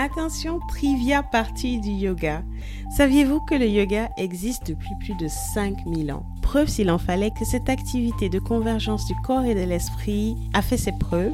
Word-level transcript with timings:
Attention, 0.00 0.60
trivia 0.68 1.24
partie 1.24 1.80
du 1.80 1.90
yoga. 1.90 2.44
Saviez-vous 2.96 3.40
que 3.40 3.56
le 3.56 3.66
yoga 3.66 4.08
existe 4.16 4.68
depuis 4.68 4.94
plus 5.00 5.16
de 5.16 5.26
5000 5.26 6.12
ans? 6.12 6.24
Preuve 6.40 6.68
s'il 6.68 6.88
en 6.92 6.98
fallait 6.98 7.32
que 7.32 7.44
cette 7.44 7.68
activité 7.68 8.28
de 8.28 8.38
convergence 8.38 9.06
du 9.06 9.14
corps 9.26 9.44
et 9.44 9.56
de 9.56 9.64
l'esprit 9.64 10.36
a 10.54 10.62
fait 10.62 10.76
ses 10.76 10.92
preuves 10.92 11.32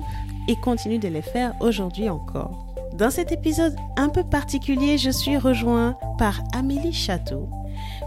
et 0.49 0.57
continue 0.57 0.99
de 0.99 1.09
les 1.09 1.21
faire 1.21 1.53
aujourd'hui 1.61 2.09
encore. 2.09 2.75
Dans 2.95 3.11
cet 3.11 3.33
épisode 3.33 3.77
un 3.99 4.09
peu 4.09 4.25
particulier, 4.25 4.97
je 4.97 5.11
suis 5.11 5.37
rejoint 5.37 5.99
par 6.17 6.43
Amélie 6.55 6.95
Château, 6.95 7.51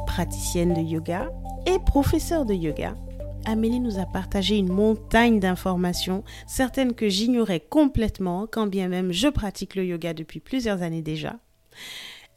praticienne 0.07 0.73
de 0.73 0.81
yoga 0.81 1.29
et 1.67 1.77
professeure 1.85 2.47
de 2.47 2.55
yoga 2.55 2.95
Amélie 3.47 3.79
nous 3.79 3.97
a 3.97 4.05
partagé 4.05 4.57
une 4.57 4.67
montagne 4.67 5.39
d'informations, 5.39 6.25
certaines 6.47 6.93
que 6.93 7.07
j'ignorais 7.07 7.61
complètement, 7.61 8.45
quand 8.45 8.67
bien 8.67 8.89
même 8.89 9.13
je 9.13 9.29
pratique 9.29 9.75
le 9.75 9.85
yoga 9.85 10.13
depuis 10.13 10.41
plusieurs 10.41 10.81
années 10.81 11.01
déjà. 11.01 11.37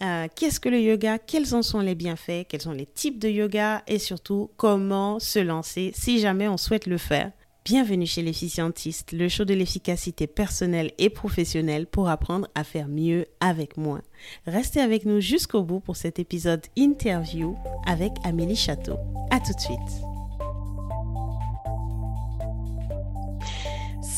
Euh, 0.05 0.29
qu'est-ce 0.35 0.61
que 0.61 0.69
le 0.69 0.81
yoga? 0.81 1.19
Quels 1.19 1.53
en 1.57 1.63
sont 1.63 1.81
les 1.81 1.97
bienfaits? 1.97 2.47
Quels 2.49 2.63
sont 2.63 2.73
les 2.73 2.87
types 2.87 3.19
de 3.19 3.29
yoga? 3.29 3.83
Et 3.89 3.99
surtout, 3.99 4.51
comment 4.57 5.19
se 5.19 5.41
lancer 5.41 5.91
si 5.95 6.21
jamais 6.21 6.47
on 6.47 6.57
souhaite 6.57 6.87
le 6.87 6.97
faire? 6.97 7.33
Bienvenue 7.65 8.07
chez 8.07 8.23
l'efficientiste, 8.23 9.11
le 9.11 9.29
show 9.29 9.45
de 9.45 9.53
l'efficacité 9.53 10.29
personnelle 10.29 10.93
et 10.99 11.11
professionnelle 11.11 11.87
pour 11.87 12.09
apprendre 12.09 12.47
à 12.55 12.63
faire 12.63 12.87
mieux 12.87 13.27
avec 13.41 13.77
moins. 13.77 14.03
Restez 14.47 14.81
avec 14.81 15.05
nous 15.05 15.21
jusqu'au 15.21 15.65
bout 15.65 15.81
pour 15.81 15.97
cet 15.97 16.21
épisode 16.21 16.65
interview 16.77 17.57
avec 17.85 18.13
Amélie 18.25 18.57
Château. 18.57 18.97
À 19.31 19.41
tout 19.41 19.53
de 19.53 19.61
suite. 19.61 20.10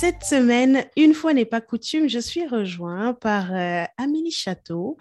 Cette 0.02 0.24
semaine, 0.24 0.84
une 0.96 1.14
fois 1.14 1.32
n'est 1.32 1.44
pas 1.44 1.60
coutume, 1.60 2.08
je 2.08 2.18
suis 2.18 2.44
rejoint 2.44 3.14
par 3.14 3.54
euh, 3.54 3.84
Amélie 3.98 4.32
Château. 4.32 4.96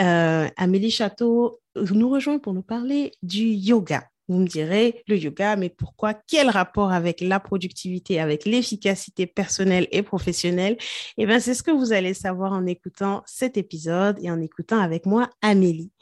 Euh, 0.00 0.48
Amélie 0.56 0.90
Château 0.90 1.60
nous 1.74 2.08
rejoint 2.08 2.38
pour 2.38 2.54
nous 2.54 2.62
parler 2.62 3.12
du 3.22 3.44
yoga. 3.44 4.08
Vous 4.28 4.38
me 4.40 4.46
direz, 4.46 5.04
le 5.06 5.16
yoga, 5.16 5.54
mais 5.54 5.68
pourquoi? 5.68 6.12
Quel 6.14 6.50
rapport 6.50 6.90
avec 6.90 7.20
la 7.20 7.38
productivité, 7.38 8.18
avec 8.18 8.44
l'efficacité 8.44 9.26
personnelle 9.26 9.86
et 9.92 10.02
professionnelle? 10.02 10.76
Eh 11.16 11.26
bien, 11.26 11.38
c'est 11.38 11.54
ce 11.54 11.62
que 11.62 11.70
vous 11.70 11.92
allez 11.92 12.12
savoir 12.12 12.52
en 12.52 12.66
écoutant 12.66 13.22
cet 13.24 13.56
épisode 13.56 14.18
et 14.20 14.30
en 14.30 14.40
écoutant 14.40 14.80
avec 14.80 15.06
moi 15.06 15.30
Amélie. 15.42 15.92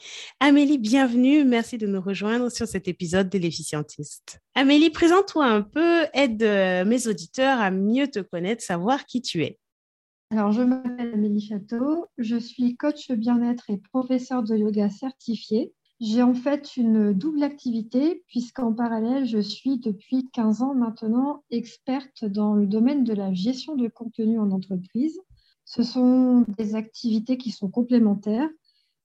Amélie, 0.40 0.78
bienvenue. 0.78 1.44
Merci 1.44 1.76
de 1.76 1.86
nous 1.86 2.00
rejoindre 2.00 2.50
sur 2.50 2.66
cet 2.66 2.88
épisode 2.88 3.28
de 3.28 3.36
l'efficientiste. 3.36 4.40
Amélie, 4.54 4.90
présente-toi 4.90 5.44
un 5.44 5.60
peu, 5.60 6.06
aide 6.14 6.42
euh, 6.42 6.84
mes 6.86 7.06
auditeurs 7.08 7.60
à 7.60 7.70
mieux 7.70 8.08
te 8.08 8.20
connaître, 8.20 8.62
savoir 8.62 9.04
qui 9.04 9.20
tu 9.20 9.42
es. 9.42 9.58
Alors, 10.30 10.50
je 10.50 10.62
m'appelle 10.62 11.12
Amélie 11.12 11.46
Château, 11.46 12.06
je 12.18 12.36
suis 12.36 12.76
coach 12.76 13.10
bien-être 13.12 13.68
et 13.68 13.76
professeur 13.92 14.42
de 14.42 14.56
yoga 14.56 14.88
certifié. 14.88 15.72
J'ai 16.00 16.22
en 16.22 16.34
fait 16.34 16.76
une 16.76 17.12
double 17.12 17.42
activité 17.44 18.24
puisqu'en 18.26 18.72
parallèle, 18.72 19.26
je 19.26 19.38
suis 19.38 19.78
depuis 19.78 20.28
15 20.32 20.62
ans 20.62 20.74
maintenant 20.74 21.44
experte 21.50 22.24
dans 22.24 22.54
le 22.54 22.66
domaine 22.66 23.04
de 23.04 23.14
la 23.14 23.32
gestion 23.32 23.76
de 23.76 23.86
contenu 23.88 24.38
en 24.38 24.50
entreprise. 24.50 25.20
Ce 25.64 25.82
sont 25.82 26.44
des 26.58 26.74
activités 26.74 27.38
qui 27.38 27.52
sont 27.52 27.70
complémentaires. 27.70 28.50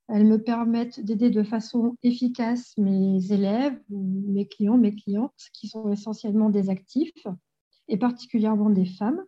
Elles 0.08 0.26
me 0.26 0.42
permettent 0.42 1.00
d'aider 1.00 1.30
de 1.30 1.44
façon 1.44 1.96
efficace 2.02 2.74
mes 2.78 3.32
élèves, 3.32 3.80
mes 3.90 4.48
clients, 4.48 4.78
mes 4.78 4.96
clientes, 4.96 5.32
qui 5.54 5.68
sont 5.68 5.92
essentiellement 5.92 6.50
des 6.50 6.72
actifs 6.72 7.28
et 7.88 7.98
particulièrement 7.98 8.72
des 8.72 8.86
femmes, 8.86 9.24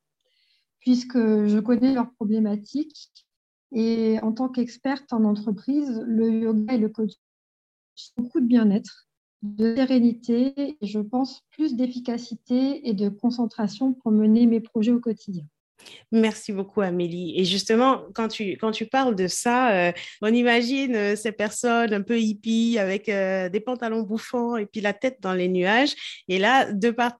puisque 0.80 1.18
je 1.18 1.60
connais 1.60 1.94
leurs 1.94 2.12
problématiques. 2.14 3.12
Et 3.72 4.20
en 4.24 4.34
tant 4.34 4.50
qu'experte 4.50 5.14
en 5.14 5.24
entreprise, 5.24 6.04
le 6.06 6.42
yoga 6.42 6.74
et 6.74 6.80
le 6.80 6.90
coaching 6.90 7.20
beaucoup 8.18 8.40
de 8.40 8.46
bien-être, 8.46 9.08
de 9.42 9.76
sérénité 9.76 10.54
et 10.82 10.88
je 10.88 11.00
pense 11.00 11.42
plus 11.52 11.76
d'efficacité 11.76 12.88
et 12.88 12.94
de 12.94 13.10
concentration 13.10 13.94
pour 13.94 14.12
mener 14.12 14.46
mes 14.46 14.62
projets 14.62 14.92
au 14.92 15.00
quotidien. 15.00 15.44
Merci 16.12 16.52
beaucoup, 16.52 16.82
Amélie. 16.82 17.40
Et 17.40 17.46
justement, 17.46 18.04
quand 18.14 18.28
tu, 18.28 18.52
quand 18.52 18.72
tu 18.72 18.86
parles 18.86 19.16
de 19.16 19.28
ça, 19.28 19.72
euh, 19.72 19.92
on 20.22 20.34
imagine 20.34 20.96
euh, 20.96 21.16
ces 21.16 21.32
personnes 21.32 21.94
un 21.94 22.02
peu 22.02 22.20
hippies 22.20 22.78
avec 22.78 23.10
euh, 23.10 23.50
des 23.50 23.60
pantalons 23.60 24.04
bouffants 24.04 24.58
et 24.58 24.66
puis 24.66 24.82
la 24.82 24.94
tête 24.94 25.18
dans 25.22 25.34
les 25.34 25.48
nuages. 25.48 25.96
Et 26.28 26.38
là, 26.38 26.72
de 26.72 26.92
par 26.92 27.18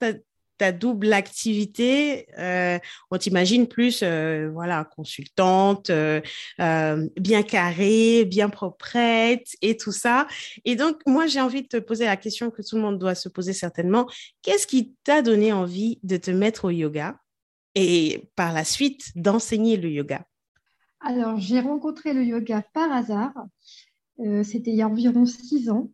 ta 0.62 0.72
double 0.72 1.12
activité, 1.12 2.28
euh, 2.38 2.78
on 3.10 3.18
t'imagine 3.18 3.68
plus, 3.68 4.04
euh, 4.04 4.52
voilà, 4.54 4.86
consultante, 4.96 5.90
euh, 5.90 6.22
bien 7.20 7.42
carrée, 7.42 8.26
bien 8.26 8.48
proprette 8.48 9.48
et 9.64 9.76
tout 9.76 9.92
ça. 9.92 10.28
Et 10.64 10.76
donc, 10.76 10.98
moi, 11.08 11.26
j'ai 11.26 11.42
envie 11.42 11.64
de 11.64 11.68
te 11.68 11.78
poser 11.78 12.06
la 12.06 12.16
question 12.16 12.52
que 12.52 12.62
tout 12.62 12.76
le 12.76 12.84
monde 12.84 13.00
doit 13.00 13.16
se 13.16 13.28
poser 13.28 13.54
certainement. 13.54 14.06
Qu'est-ce 14.44 14.68
qui 14.68 14.94
t'a 15.04 15.24
donné 15.24 15.52
envie 15.52 15.98
de 16.04 16.18
te 16.18 16.30
mettre 16.30 16.66
au 16.66 16.70
yoga 16.70 17.18
et 17.74 18.30
par 18.36 18.54
la 18.54 18.64
suite 18.64 19.10
d'enseigner 19.16 19.78
le 19.78 19.90
yoga? 19.90 20.28
Alors, 21.00 21.40
j'ai 21.40 21.60
rencontré 21.60 22.14
le 22.14 22.24
yoga 22.24 22.64
par 22.72 22.92
hasard. 22.92 23.34
C'était 24.44 24.70
il 24.70 24.78
y 24.78 24.84
a 24.84 24.88
environ 24.88 25.26
six 25.26 25.72
ans. 25.72 25.90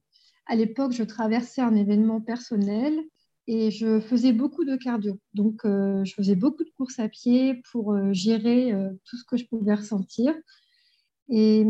À 0.45 0.57
l'époque, 0.57 0.91
je 0.91 1.03
traversais 1.03 1.61
un 1.61 1.73
événement 1.73 2.19
personnel 2.19 2.99
et 3.47 3.71
je 3.71 3.99
faisais 4.01 4.33
beaucoup 4.33 4.65
de 4.65 4.75
cardio. 4.75 5.19
Donc, 5.33 5.63
euh, 5.65 6.03
je 6.03 6.13
faisais 6.13 6.35
beaucoup 6.35 6.65
de 6.65 6.69
courses 6.77 6.99
à 6.99 7.07
pied 7.07 7.61
pour 7.71 7.93
euh, 7.93 8.11
gérer 8.11 8.73
euh, 8.73 8.89
tout 9.05 9.15
ce 9.15 9.23
que 9.23 9.37
je 9.37 9.45
pouvais 9.45 9.73
ressentir. 9.73 10.35
Et 11.29 11.65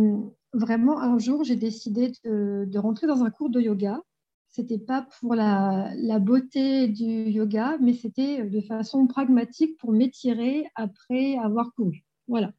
vraiment, 0.54 1.00
un 1.00 1.20
jour, 1.20 1.44
j'ai 1.44 1.56
décidé 1.56 2.12
de, 2.24 2.78
rentrer 2.80 3.06
dans 3.06 3.24
un 3.24 3.30
cours 3.30 3.50
de 3.50 3.62
yoga. 3.62 4.02
C'était 4.50 4.80
pas 4.80 5.08
pour 5.20 5.36
la, 5.36 5.92
la, 5.96 6.20
beauté 6.20 6.88
du 6.88 7.30
yoga, 7.30 7.78
mais 7.80 7.94
c'était 7.94 8.44
de 8.44 8.62
façon 8.62 9.06
pragmatique 9.06 9.78
pour 9.78 9.92
m'étirer 9.92 10.66
après 10.76 11.38
avoir 11.38 11.74
couru. 11.76 12.06
Voilà. 12.28 12.54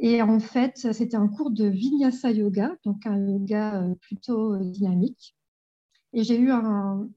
Et 0.00 0.20
en 0.20 0.40
fait, 0.40 0.92
c'était 0.92 1.16
un 1.16 1.28
cours 1.28 1.50
de 1.50 1.66
Vinyasa 1.66 2.30
Yoga, 2.32 2.76
donc 2.84 3.06
un 3.06 3.18
yoga 3.28 3.86
plutôt 4.00 4.56
dynamique. 4.58 5.35
Et 6.16 6.24
j'ai 6.24 6.38
eu 6.38 6.50
un, 6.50 7.10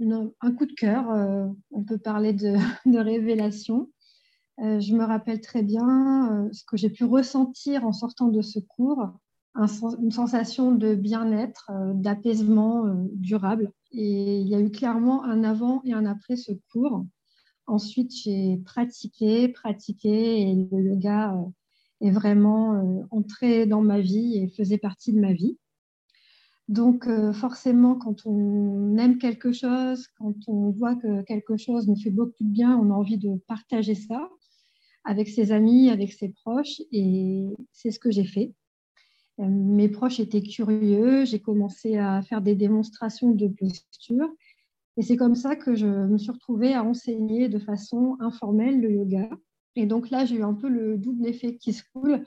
coup 0.58 0.66
de 0.66 0.74
cœur, 0.74 1.10
euh, 1.10 1.48
on 1.72 1.86
peut 1.86 1.98
parler 1.98 2.34
de, 2.34 2.98
révélation. 2.98 3.90
Euh, 4.62 4.82
je 4.82 4.94
me 4.94 5.06
rappelle 5.06 5.40
très 5.40 5.64
bien 5.64 6.34
euh, 6.34 6.50
ce 6.52 6.66
que 6.66 6.76
j'ai 6.76 6.90
pu 6.90 7.06
ressentir 7.06 7.86
en 7.86 7.94
sortant 7.94 8.28
de 8.28 8.42
ce 8.42 8.60
cours, 8.60 9.08
une 9.56 10.12
sensation 10.12 10.74
de 10.74 10.96
bien-être, 10.96 11.72
d'apaisement 11.94 12.86
durable. 13.14 13.72
Et 13.94 14.40
il 14.40 14.48
y 14.48 14.56
a 14.56 14.60
eu 14.60 14.70
clairement 14.70 15.24
un 15.24 15.46
avant 15.46 15.82
et 15.86 15.94
un 15.94 16.06
après 16.06 16.36
ce 16.36 16.52
cours. 16.72 17.06
Ensuite, 17.68 18.12
j'ai 18.14 18.58
pratiqué, 18.66 19.48
pratiqué, 19.48 20.42
et 20.42 20.68
le 20.72 20.82
yoga 20.82 21.36
est 22.02 22.12
vraiment 22.12 23.08
entré 23.12 23.66
dans 23.66 23.82
ma 23.82 24.02
vie 24.02 24.38
et 24.38 24.50
faisait 24.50 24.78
partie 24.78 25.14
de 25.14 25.20
ma 25.20 25.34
vie. 25.34 25.58
Donc, 26.70 27.08
euh, 27.08 27.34
forcément, 27.34 27.96
quand 27.96 28.28
on 28.28 28.96
aime 28.98 29.18
quelque 29.18 29.52
chose, 29.52 30.08
quand 30.20 30.36
on 30.48 30.70
voit 30.70 30.96
que 30.96 31.24
quelque 31.24 31.58
chose 31.58 31.88
nous 31.88 31.96
fait 31.96 32.12
beaucoup 32.12 32.44
de 32.44 32.52
bien, 32.52 32.78
on 32.78 32.92
a 32.92 32.94
envie 32.94 33.18
de 33.18 33.38
partager 33.48 33.96
ça 33.96 34.30
avec 35.04 35.30
ses 35.30 35.52
amis, 35.52 35.90
avec 35.90 36.14
ses 36.14 36.30
proches. 36.30 36.80
Et 36.92 37.48
c'est 37.72 37.90
ce 37.90 37.98
que 37.98 38.12
j'ai 38.12 38.24
fait. 38.24 38.54
Euh, 39.40 39.48
mes 39.48 39.90
proches 39.90 40.20
étaient 40.20 40.44
curieux. 40.44 41.26
J'ai 41.26 41.40
commencé 41.40 41.98
à 41.98 42.22
faire 42.22 42.44
des 42.44 42.54
démonstrations 42.54 43.32
de 43.32 43.48
posture. 43.48 44.30
Et 44.96 45.02
c'est 45.02 45.18
comme 45.18 45.36
ça 45.36 45.56
que 45.56 45.74
je 45.74 45.88
me 45.88 46.20
suis 46.20 46.32
retrouvée 46.32 46.76
à 46.76 46.84
enseigner 46.84 47.50
de 47.50 47.58
façon 47.58 48.16
informelle 48.20 48.80
le 48.80 48.92
yoga. 48.92 49.28
Et 49.76 49.88
donc 49.88 50.12
là, 50.12 50.24
j'ai 50.24 50.36
eu 50.36 50.44
un 50.44 50.54
peu 50.54 50.70
le 50.70 51.00
double 51.00 51.26
effet 51.26 51.56
qui 51.56 51.74
se 51.74 51.82
coule 51.96 52.24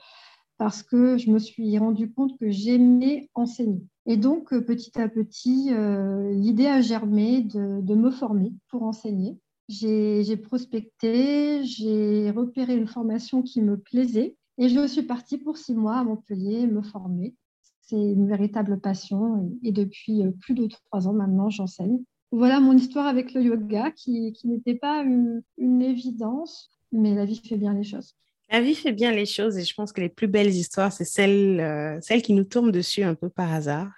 parce 0.59 0.83
que 0.83 1.17
je 1.17 1.31
me 1.31 1.39
suis 1.39 1.79
rendu 1.79 2.13
compte 2.13 2.37
que 2.41 2.51
j'aimais 2.51 3.31
enseigner. 3.35 3.87
Et 4.07 4.17
donc, 4.17 4.53
euh, 4.53 4.61
petit 4.61 5.01
à 5.01 5.09
petit, 5.09 5.73
euh, 5.73 6.33
l'idée 6.33 6.67
a 6.67 6.81
germé 6.81 7.43
de, 7.43 7.95
me 7.95 8.11
former 8.11 8.53
pour 8.69 8.83
enseigner. 8.83 9.39
J'ai 9.69 10.37
prospecté, 10.37 11.65
j'ai 11.65 12.31
repéré 12.31 12.77
une 12.77 12.89
formation 12.89 13.43
qui 13.43 13.63
me 13.63 13.79
plaisait 13.79 14.37
et 14.59 14.69
je 14.69 14.87
suis 14.87 15.03
partie 15.03 15.39
pour 15.39 15.57
six 15.57 15.75
mois 15.75 15.97
à 15.97 16.05
Montpellier 16.05 16.67
me 16.67 16.83
former. 16.83 17.35
C'est 17.81 17.97
une 17.97 18.29
véritable 18.29 18.81
passion 18.81 19.51
et, 19.63 19.73
depuis 19.73 20.25
euh, 20.25 20.33
plus 20.33 20.55
de 20.55 20.67
trois 20.67 21.07
ans 21.07 21.15
maintenant, 21.15 21.49
j'enseigne. 21.49 22.03
Voilà 22.33 22.61
mon 22.61 22.77
histoire 22.77 23.07
avec 23.07 23.35
le 23.35 23.43
yoga 23.43 23.93
qui, 23.93 24.35
n'était 24.45 24.75
pas 24.75 25.05
une 25.05 25.83
évidence, 25.83 26.71
mais 26.91 27.15
la 27.15 27.25
vie 27.25 27.41
fait 27.45 27.59
bien 27.59 27.75
les 27.75 27.85
choses. 27.85 28.17
La 28.53 28.61
vie 28.61 28.75
fait 28.75 28.93
bien 28.93 29.13
les 29.13 29.25
choses 29.25 29.57
et 29.57 29.65
je 29.65 29.73
pense 29.73 29.95
que 29.95 30.03
les 30.03 30.11
plus 30.11 30.29
belles 30.29 30.51
histoires, 30.51 30.93
c'est 30.93 31.07
celles, 31.07 31.59
euh, 31.59 31.99
celles 32.03 32.21
qui 32.21 32.35
nous 32.35 32.45
tombent 32.45 32.71
dessus 32.71 33.03
un 33.03 33.15
peu 33.15 33.31
par 33.31 33.51
hasard. 33.51 33.89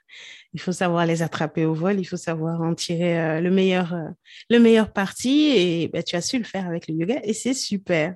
Il 0.52 0.60
faut 0.60 0.70
savoir 0.70 1.06
les 1.06 1.22
attraper 1.22 1.64
au 1.64 1.74
vol, 1.74 1.98
il 1.98 2.04
faut 2.04 2.16
savoir 2.16 2.62
en 2.62 2.72
tirer 2.72 3.20
euh, 3.20 3.40
le, 3.40 3.50
meilleur, 3.50 3.92
euh, 3.94 4.06
le 4.50 4.60
meilleur 4.60 4.92
parti 4.92 5.48
et 5.56 5.88
bah, 5.88 6.04
tu 6.04 6.14
as 6.14 6.20
su 6.20 6.38
le 6.38 6.44
faire 6.44 6.68
avec 6.68 6.86
le 6.86 6.94
yoga 6.94 7.16
et 7.24 7.34
c'est 7.34 7.52
super. 7.52 8.14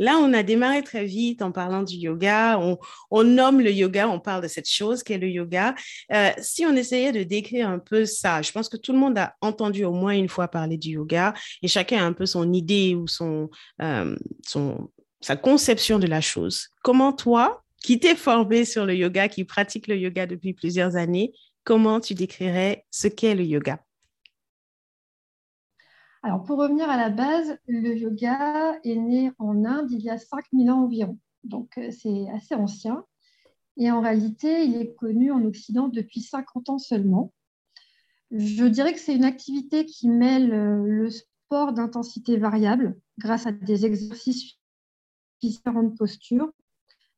Là, 0.00 0.16
on 0.16 0.32
a 0.32 0.42
démarré 0.42 0.82
très 0.82 1.04
vite 1.04 1.40
en 1.40 1.52
parlant 1.52 1.84
du 1.84 1.94
yoga. 1.96 2.58
On, 3.10 3.22
nomme 3.22 3.60
le 3.60 3.70
yoga, 3.70 4.08
on 4.08 4.18
parle 4.18 4.42
de 4.42 4.48
cette 4.48 4.68
chose 4.68 5.04
qu'est 5.04 5.18
le 5.18 5.28
yoga. 5.28 5.74
Si 6.40 6.64
on 6.64 6.74
essayait 6.74 7.12
de 7.12 7.24
décrire 7.24 7.68
un 7.68 7.80
peu 7.80 8.06
ça, 8.06 8.42
je 8.42 8.52
pense 8.52 8.68
que 8.68 8.76
tout 8.76 8.92
le 8.92 8.98
monde 8.98 9.18
a 9.18 9.34
entendu 9.40 9.84
au 9.84 9.92
moins 9.92 10.14
une 10.14 10.28
fois 10.28 10.48
parler 10.48 10.78
du 10.78 10.90
yoga 10.90 11.34
et 11.62 11.68
chacun 11.68 11.98
a 11.98 12.04
un 12.04 12.12
peu 12.12 12.26
son 12.26 12.52
idée 12.52 12.94
ou 12.94 13.08
son, 13.08 13.50
son 14.46 14.88
sa 15.20 15.36
conception 15.36 15.98
de 15.98 16.06
la 16.06 16.20
chose. 16.20 16.68
Comment 16.82 17.12
toi, 17.12 17.62
qui 17.82 17.98
t'es 17.98 18.14
formé 18.14 18.64
sur 18.64 18.86
le 18.86 18.94
yoga, 18.94 19.28
qui 19.28 19.44
pratique 19.44 19.86
le 19.86 19.96
yoga 19.96 20.26
depuis 20.26 20.52
plusieurs 20.52 20.96
années, 20.96 21.32
comment 21.64 22.00
tu 22.00 22.14
décrirais 22.14 22.86
ce 22.90 23.08
qu'est 23.08 23.34
le 23.34 23.44
yoga? 23.44 23.84
Alors, 26.22 26.44
pour 26.44 26.58
revenir 26.58 26.88
à 26.90 26.96
la 26.96 27.08
base, 27.08 27.56
le 27.66 27.96
yoga 27.96 28.78
est 28.84 28.96
né 28.96 29.32
en 29.38 29.64
Inde 29.64 29.90
il 29.90 30.00
y 30.00 30.10
a 30.10 30.18
5000 30.18 30.70
ans 30.70 30.84
environ. 30.84 31.18
Donc, 31.44 31.78
euh, 31.78 31.90
c'est 31.90 32.28
assez 32.34 32.54
ancien. 32.54 33.04
Et 33.78 33.90
en 33.90 34.02
réalité, 34.02 34.64
il 34.64 34.76
est 34.76 34.94
connu 34.94 35.32
en 35.32 35.42
Occident 35.44 35.88
depuis 35.88 36.20
50 36.20 36.68
ans 36.68 36.78
seulement. 36.78 37.32
Je 38.30 38.64
dirais 38.66 38.92
que 38.92 39.00
c'est 39.00 39.14
une 39.14 39.24
activité 39.24 39.86
qui 39.86 40.08
mêle 40.08 40.52
euh, 40.52 40.84
le 40.84 41.08
sport 41.08 41.72
d'intensité 41.72 42.36
variable 42.36 42.98
grâce 43.18 43.46
à 43.46 43.52
des 43.52 43.86
exercices 43.86 44.59
différentes 45.40 45.96
postures. 45.96 46.50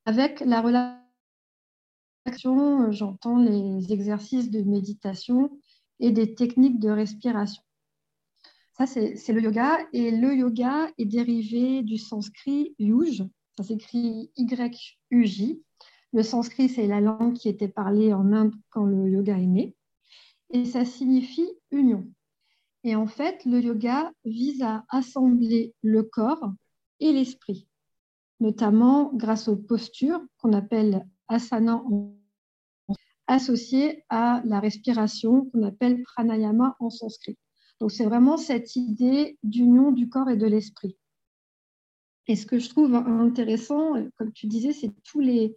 Avec 0.04 0.40
la 0.40 0.60
relaxation, 0.60 2.90
j'entends 2.90 3.38
les 3.38 3.92
exercices 3.92 4.50
de 4.50 4.62
méditation 4.62 5.50
et 6.00 6.10
des 6.10 6.34
techniques 6.34 6.80
de 6.80 6.90
respiration. 6.90 7.62
Ça, 8.76 8.86
c'est 8.86 9.32
le 9.32 9.42
yoga. 9.42 9.78
Et 9.92 10.10
le 10.10 10.34
yoga 10.34 10.88
est 10.98 11.04
dérivé 11.04 11.82
du 11.82 11.98
sanskrit 11.98 12.74
yuj. 12.78 13.24
Ça 13.56 13.64
s'écrit 13.64 14.30
Y-U-J. 14.36 15.62
Le 16.12 16.22
sanskrit, 16.22 16.68
c'est 16.68 16.86
la 16.86 17.00
langue 17.00 17.34
qui 17.34 17.48
était 17.48 17.68
parlée 17.68 18.12
en 18.12 18.32
Inde 18.32 18.54
quand 18.70 18.84
le 18.84 19.08
yoga 19.08 19.38
est 19.38 19.46
né. 19.46 19.76
Et 20.50 20.64
ça 20.64 20.84
signifie 20.84 21.48
union. 21.70 22.06
Et 22.84 22.96
en 22.96 23.06
fait, 23.06 23.44
le 23.44 23.60
yoga 23.60 24.12
vise 24.24 24.62
à 24.62 24.84
assembler 24.88 25.74
le 25.82 26.02
corps 26.02 26.52
et 27.00 27.12
l'esprit 27.12 27.68
notamment 28.42 29.12
grâce 29.14 29.46
aux 29.46 29.56
postures 29.56 30.20
qu'on 30.38 30.52
appelle 30.52 31.06
asana 31.28 31.80
associées 33.28 34.02
à 34.08 34.42
la 34.44 34.58
respiration 34.58 35.46
qu'on 35.46 35.62
appelle 35.62 36.02
pranayama 36.02 36.76
en 36.80 36.90
sanskrit. 36.90 37.38
Donc 37.78 37.92
c'est 37.92 38.04
vraiment 38.04 38.36
cette 38.36 38.74
idée 38.74 39.38
d'union 39.44 39.92
du 39.92 40.08
corps 40.08 40.28
et 40.28 40.36
de 40.36 40.46
l'esprit. 40.46 40.98
Et 42.26 42.34
ce 42.34 42.44
que 42.44 42.58
je 42.58 42.68
trouve 42.68 42.94
intéressant, 42.94 43.94
comme 44.16 44.32
tu 44.32 44.48
disais, 44.48 44.72
c'est 44.72 44.92
tous 45.04 45.20
les, 45.20 45.56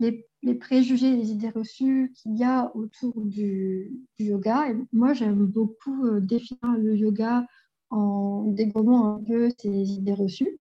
les, 0.00 0.54
préjugés, 0.54 1.16
les 1.16 1.30
idées 1.30 1.50
reçues 1.50 2.12
qu'il 2.16 2.36
y 2.36 2.44
a 2.44 2.74
autour 2.76 3.20
du, 3.20 3.92
yoga. 4.18 4.70
Et 4.70 4.76
moi, 4.92 5.12
j'aime 5.14 5.46
beaucoup 5.46 6.04
euh, 6.06 6.20
définir 6.20 6.76
le 6.78 6.96
yoga 6.96 7.46
en 7.90 8.44
dégommant 8.44 9.16
un 9.16 9.22
peu 9.22 9.50
ces 9.58 9.92
idées 9.92 10.14
reçues. 10.14 10.58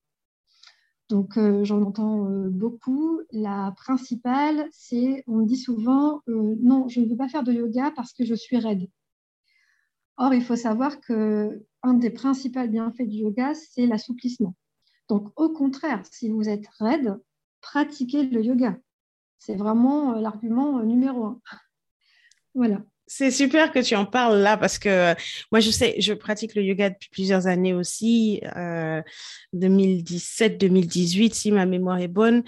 Donc, 1.10 1.38
euh, 1.38 1.64
j'en 1.66 1.82
entends 1.82 2.30
euh, 2.30 2.50
beaucoup. 2.50 3.20
La 3.32 3.74
principale, 3.76 4.70
c'est, 4.72 5.24
on 5.28 5.38
me 5.38 5.46
dit 5.46 5.58
souvent, 5.58 6.22
euh, 6.30 6.56
non, 6.62 6.88
je 6.88 7.00
ne 7.02 7.08
veux 7.08 7.18
pas 7.18 7.28
faire 7.28 7.44
de 7.44 7.52
yoga 7.52 7.92
parce 7.96 8.14
que 8.14 8.24
je 8.24 8.36
suis 8.36 8.58
raide. 8.58 8.88
Or, 10.18 10.34
il 10.34 10.44
faut 10.44 10.56
savoir 10.56 11.00
que 11.02 11.66
un 11.82 11.96
des 11.96 12.12
principaux 12.12 12.68
bienfaits 12.68 13.08
du 13.08 13.18
yoga, 13.18 13.54
c'est 13.56 13.88
l'assouplissement. 13.88 14.56
Donc, 15.08 15.32
au 15.36 15.50
contraire, 15.50 16.04
si 16.12 16.30
vous 16.30 16.48
êtes 16.48 16.68
raide, 16.80 17.20
pratiquez 17.62 18.24
le 18.24 18.44
yoga. 18.44 18.78
C'est 19.40 19.56
vraiment 19.56 20.14
l'argument 20.14 20.84
numéro 20.84 21.26
un. 21.26 21.42
Voilà. 22.56 22.84
C'est 23.12 23.32
super 23.32 23.72
que 23.72 23.80
tu 23.80 23.96
en 23.96 24.06
parles 24.06 24.38
là 24.38 24.56
parce 24.56 24.78
que 24.78 24.88
euh, 24.88 25.16
moi, 25.52 25.62
je 25.62 25.72
sais, 25.72 25.96
je 26.00 26.14
pratique 26.14 26.54
le 26.54 26.62
yoga 26.62 26.92
depuis 26.92 27.10
plusieurs 27.10 27.48
années 27.48 27.74
aussi, 27.74 28.40
2017-2018, 29.56 31.32
euh, 31.32 31.34
si 31.34 31.52
ma 31.52 31.66
mémoire 31.66 31.98
est 31.98 32.08
bonne. 32.08 32.44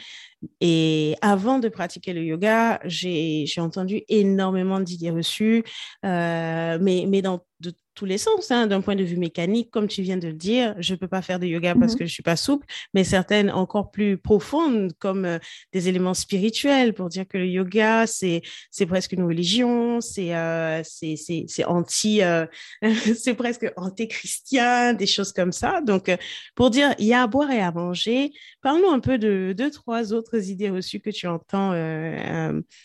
Et 0.60 1.16
avant 1.22 1.58
de 1.58 1.68
pratiquer 1.68 2.14
le 2.14 2.24
yoga, 2.24 2.80
j'ai 2.86 3.48
entendu 3.58 4.04
énormément 4.08 4.80
d'idées 4.80 5.10
reçues, 5.10 5.64
euh, 6.06 6.78
mais, 6.80 7.06
mais 7.08 7.24
dans 7.24 7.44
de 7.60 7.74
tous 7.94 8.06
les 8.06 8.18
sens, 8.18 8.52
hein, 8.52 8.68
d'un 8.68 8.82
point 8.82 8.96
de 8.96 9.04
vue 9.04 9.18
mécanique, 9.18 9.70
comme 9.72 9.88
tu 9.88 10.02
viens 10.02 10.18
de 10.18 10.28
le 10.28 10.34
dire, 10.34 10.76
je 10.80 10.94
ne 10.94 10.98
peux 10.98 11.08
pas 11.08 11.22
faire 11.22 11.40
de 11.40 11.46
yoga 11.46 11.76
parce 11.76 11.94
mhm. 11.94 12.00
que 12.00 12.06
je 12.06 12.12
ne 12.12 12.14
suis 12.14 12.24
pas 12.24 12.36
souple, 12.36 12.66
mais 12.94 13.04
certaines 13.04 13.52
encore 13.52 13.92
plus 13.92 14.18
profondes, 14.18 14.94
comme 15.00 15.26
euh, 15.26 15.40
des 15.74 15.90
éléments 15.90 16.14
spirituels, 16.14 16.94
pour 16.94 17.10
dire 17.10 17.28
que 17.28 17.38
le 17.38 17.48
yoga, 17.48 18.06
c'est 18.08 18.42
presque 18.88 19.14
une 19.14 19.24
religion, 19.24 20.02
c'est 20.02 20.36
euh, 20.36 20.82
c'est 20.84 21.66
anti, 21.66 22.22
euh, 22.22 22.46
c'est 23.16 23.34
presque 23.34 23.72
anti-chrétien, 23.76 24.94
des 24.94 25.08
choses 25.08 25.32
comme 25.32 25.52
ça. 25.52 25.82
Donc, 25.82 26.10
euh, 26.10 26.18
pour 26.56 26.70
dire, 26.70 26.94
il 27.00 27.06
y 27.06 27.14
a 27.14 27.24
à 27.24 27.28
boire 27.28 27.52
et 27.52 27.62
à 27.62 27.72
manger, 27.72 28.32
parlons 28.62 28.92
un 28.92 29.00
peu 29.00 29.18
de 29.18 29.54
deux, 29.58 29.72
trois 29.72 30.14
autres 30.14 30.50
idées 30.50 30.70
reçues 30.70 31.00
que 31.00 31.10
tu 31.10 31.28
entends 31.28 31.72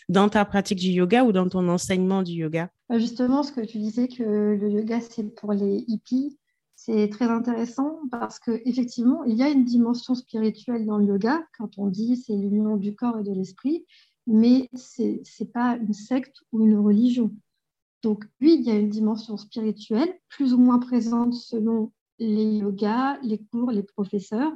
dans 0.09 0.29
ta 0.29 0.45
pratique 0.45 0.79
du 0.79 0.89
yoga 0.89 1.23
ou 1.23 1.31
dans 1.31 1.47
ton 1.47 1.67
enseignement 1.69 2.23
du 2.23 2.33
yoga. 2.33 2.69
Bah, 2.89 2.99
justement, 2.99 3.43
ce 3.43 3.51
que 3.51 3.61
tu 3.61 3.79
disais 3.79 4.07
que 4.07 4.23
le 4.23 4.69
yoga, 4.69 5.01
c'est 5.01 5.35
pour 5.35 5.53
les 5.53 5.83
hippies, 5.87 6.37
c'est 6.75 7.09
très 7.09 7.25
intéressant 7.25 7.99
parce 8.11 8.39
qu'effectivement, 8.39 9.23
il 9.25 9.35
y 9.35 9.43
a 9.43 9.49
une 9.49 9.65
dimension 9.65 10.15
spirituelle 10.15 10.85
dans 10.85 10.97
le 10.97 11.05
yoga. 11.05 11.43
Quand 11.57 11.77
on 11.77 11.87
dit 11.87 12.15
c'est 12.15 12.35
l'union 12.35 12.77
du 12.77 12.95
corps 12.95 13.19
et 13.19 13.23
de 13.23 13.33
l'esprit, 13.33 13.85
mais 14.27 14.69
ce 14.75 15.01
n'est 15.01 15.49
pas 15.49 15.75
une 15.77 15.93
secte 15.93 16.37
ou 16.51 16.63
une 16.63 16.77
religion. 16.77 17.31
Donc 18.03 18.25
oui, 18.41 18.57
il 18.59 18.65
y 18.65 18.69
a 18.69 18.75
une 18.75 18.89
dimension 18.89 19.37
spirituelle, 19.37 20.13
plus 20.29 20.53
ou 20.53 20.59
moins 20.59 20.79
présente 20.79 21.33
selon 21.33 21.91
les 22.19 22.57
yogas, 22.59 23.17
les 23.21 23.39
cours, 23.39 23.71
les 23.71 23.83
professeurs, 23.83 24.53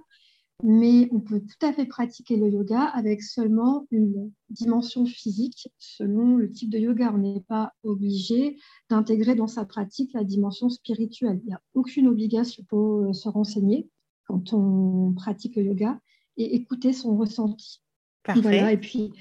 mais 0.63 1.09
on 1.11 1.19
peut 1.19 1.39
tout 1.39 1.65
à 1.65 1.73
fait 1.73 1.85
pratiquer 1.85 2.37
le 2.37 2.49
yoga 2.49 2.83
avec 2.83 3.23
seulement 3.23 3.87
une 3.91 4.31
dimension 4.49 5.05
physique 5.05 5.69
selon 5.77 6.35
le 6.37 6.51
type 6.51 6.69
de 6.69 6.77
yoga. 6.77 7.11
On 7.13 7.17
n'est 7.17 7.41
pas 7.41 7.73
obligé 7.83 8.57
d'intégrer 8.89 9.35
dans 9.35 9.47
sa 9.47 9.65
pratique 9.65 10.13
la 10.13 10.23
dimension 10.23 10.69
spirituelle. 10.69 11.39
Il 11.43 11.47
n'y 11.47 11.53
a 11.53 11.61
aucune 11.73 12.07
obligation 12.07 12.63
pour 12.69 13.01
euh, 13.01 13.13
se 13.13 13.29
renseigner 13.29 13.89
quand 14.27 14.53
on 14.53 15.13
pratique 15.13 15.55
le 15.55 15.63
yoga 15.63 15.99
et 16.37 16.55
écouter 16.55 16.93
son 16.93 17.17
ressenti. 17.17 17.81
Parfait. 18.23 18.73
Et 18.73 18.77
puis, 18.77 19.13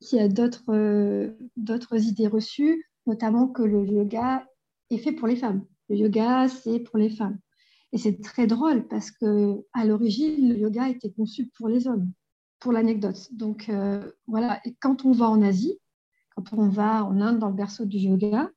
il 0.00 0.16
y 0.16 0.20
a 0.20 0.28
euh, 0.70 1.30
d'autres 1.56 2.06
idées 2.06 2.26
reçues, 2.26 2.88
notamment 3.06 3.48
que 3.48 3.62
le 3.62 3.86
yoga 3.86 4.46
est 4.90 4.98
fait 4.98 5.12
pour 5.12 5.28
les 5.28 5.36
femmes. 5.36 5.64
Le 5.88 5.96
yoga, 5.96 6.48
c'est 6.48 6.80
pour 6.80 6.98
les 6.98 7.10
femmes. 7.10 7.38
Et 7.92 7.98
c'est 7.98 8.20
très 8.22 8.46
drôle 8.46 8.88
parce 8.88 9.10
que 9.10 9.64
à 9.74 9.84
l'origine, 9.84 10.48
le 10.48 10.58
yoga 10.58 10.88
était 10.88 11.10
conçu 11.10 11.46
pour 11.54 11.68
les 11.68 11.86
hommes, 11.86 12.10
pour 12.58 12.72
l'anecdote. 12.72 13.28
Donc 13.32 13.68
euh, 13.68 14.10
voilà, 14.26 14.60
quand 14.80 15.04
on 15.04 15.12
va 15.12 15.28
en 15.28 15.42
Asie, 15.42 15.78
quand 16.34 16.52
on 16.54 16.68
va 16.68 17.04
en 17.04 17.20
Inde 17.20 17.38
dans 17.38 17.50
le 17.50 17.54
berceau 17.54 17.84
du 17.84 17.98
yoga, 17.98 18.50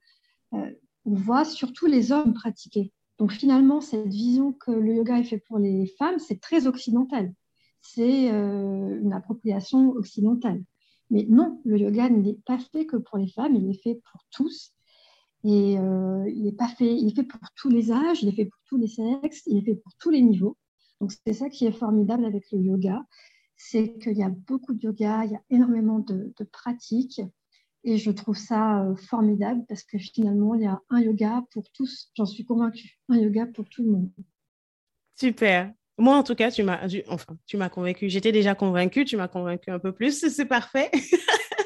euh, 0.53 0.71
on 1.03 1.13
voit 1.13 1.43
surtout 1.43 1.85
les 1.85 2.11
hommes 2.11 2.33
pratiquer. 2.33 2.93
Donc 3.17 3.31
finalement, 3.31 3.81
cette 3.81 4.07
vision 4.07 4.53
que 4.53 4.71
le 4.71 4.95
yoga 4.95 5.19
est 5.19 5.23
fait 5.23 5.43
pour 5.47 5.59
les 5.59 5.87
femmes, 5.97 6.19
c'est 6.19 6.39
très 6.39 6.67
occidental. 6.67 7.33
C'est 7.81 8.31
euh, 8.31 8.99
une 9.01 9.13
appropriation 9.13 9.91
occidentale. 9.91 10.63
Mais 11.11 11.25
non, 11.29 11.61
le 11.65 11.77
yoga 11.77 12.09
n'est 12.09 12.39
pas 12.45 12.57
fait 12.57 12.85
que 12.85 12.97
pour 12.97 13.17
les 13.17 13.27
femmes, 13.27 13.55
il 13.55 13.69
est 13.69 13.81
fait 13.81 14.01
pour 14.11 14.21
tous. 14.31 14.74
Et 15.45 15.77
euh, 15.77 16.27
il 16.35 16.47
est 16.47 16.57
pas 16.57 16.67
fait, 16.67 16.91
il 16.91 17.07
est 17.07 17.15
fait 17.15 17.23
pour 17.23 17.39
tous 17.55 17.69
les 17.69 17.91
âges, 17.91 18.23
il 18.23 18.29
est 18.29 18.35
fait 18.35 18.45
pour 18.45 18.59
tous 18.67 18.77
les 18.77 18.87
sexes, 18.87 19.43
il 19.45 19.57
est 19.57 19.61
fait 19.61 19.75
pour 19.75 19.93
tous 19.99 20.09
les 20.09 20.23
niveaux. 20.23 20.57
Donc 20.99 21.11
c'est 21.11 21.33
ça 21.33 21.49
qui 21.49 21.67
est 21.67 21.71
formidable 21.71 22.25
avec 22.25 22.45
le 22.51 22.59
yoga, 22.59 23.05
c'est 23.55 23.95
qu'il 23.99 24.17
y 24.17 24.23
a 24.23 24.29
beaucoup 24.29 24.73
de 24.73 24.81
yoga, 24.81 25.23
il 25.25 25.33
y 25.33 25.35
a 25.35 25.41
énormément 25.51 25.99
de, 25.99 26.33
pratiques. 26.51 27.21
Et 27.83 27.97
je 27.99 28.09
trouve 28.09 28.35
ça 28.35 28.81
euh, 28.81 28.95
formidable 28.95 29.63
parce 29.69 29.83
que 29.83 29.99
finalement, 29.99 30.55
il 30.55 30.63
y 30.63 30.65
a 30.65 30.81
un 30.89 31.01
yoga 31.01 31.43
pour 31.51 31.69
tous. 31.71 32.09
J'en 32.15 32.25
suis 32.25 32.43
convaincue. 32.43 32.97
Un 33.09 33.17
yoga 33.17 33.45
pour 33.45 33.69
tout 33.69 33.83
le 33.83 33.91
monde. 33.91 34.09
Super. 35.15 35.71
Moi, 35.99 36.17
en 36.17 36.23
tout 36.23 36.33
cas, 36.33 36.49
tu 36.49 36.63
m'as, 36.63 36.87
enfin, 37.07 37.37
tu 37.45 37.57
m'as 37.57 37.69
convaincue. 37.69 38.09
J'étais 38.09 38.31
déjà 38.31 38.55
convaincue. 38.55 39.05
Tu 39.05 39.15
m'as 39.15 39.27
convaincue 39.27 39.69
un 39.69 39.77
peu 39.77 39.91
plus. 39.91 40.19
C'est 40.29 40.45
parfait. 40.45 40.89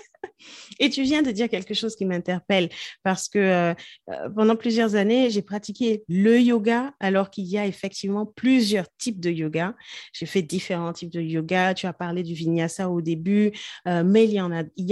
Et 0.79 0.89
tu 0.89 1.03
viens 1.03 1.22
de 1.22 1.31
dire 1.31 1.50
quelque 1.50 1.74
chose 1.74 1.96
qui 1.96 2.05
m'interpelle 2.05 2.69
parce 3.03 3.27
que 3.29 3.39
euh, 3.39 3.74
euh, 4.10 4.29
pendant 4.29 4.55
plusieurs 4.55 4.96
années, 4.96 5.29
j'ai 5.29 5.41
pratiqué 5.41 6.03
le 6.08 6.39
yoga 6.39 6.93
alors 7.00 7.29
qu'il 7.29 7.46
y 7.46 7.58
a 7.58 7.65
effectivement 7.65 8.25
plusieurs 8.25 8.86
types 8.98 9.19
de 9.19 9.29
yoga. 9.29 9.75
J'ai 10.13 10.25
fait 10.25 10.41
différents 10.41 10.93
types 10.93 11.12
de 11.12 11.22
yoga. 11.22 11.74
Tu 11.74 11.88
as 11.88 11.93
parlé 11.93 12.24
du 12.24 12.34
vinyasa 12.34 12.89
au 12.89 13.01
début, 13.01 13.51
euh, 13.88 14.03
mais 14.03 14.25
il 14.25 14.31
y 14.31 14.41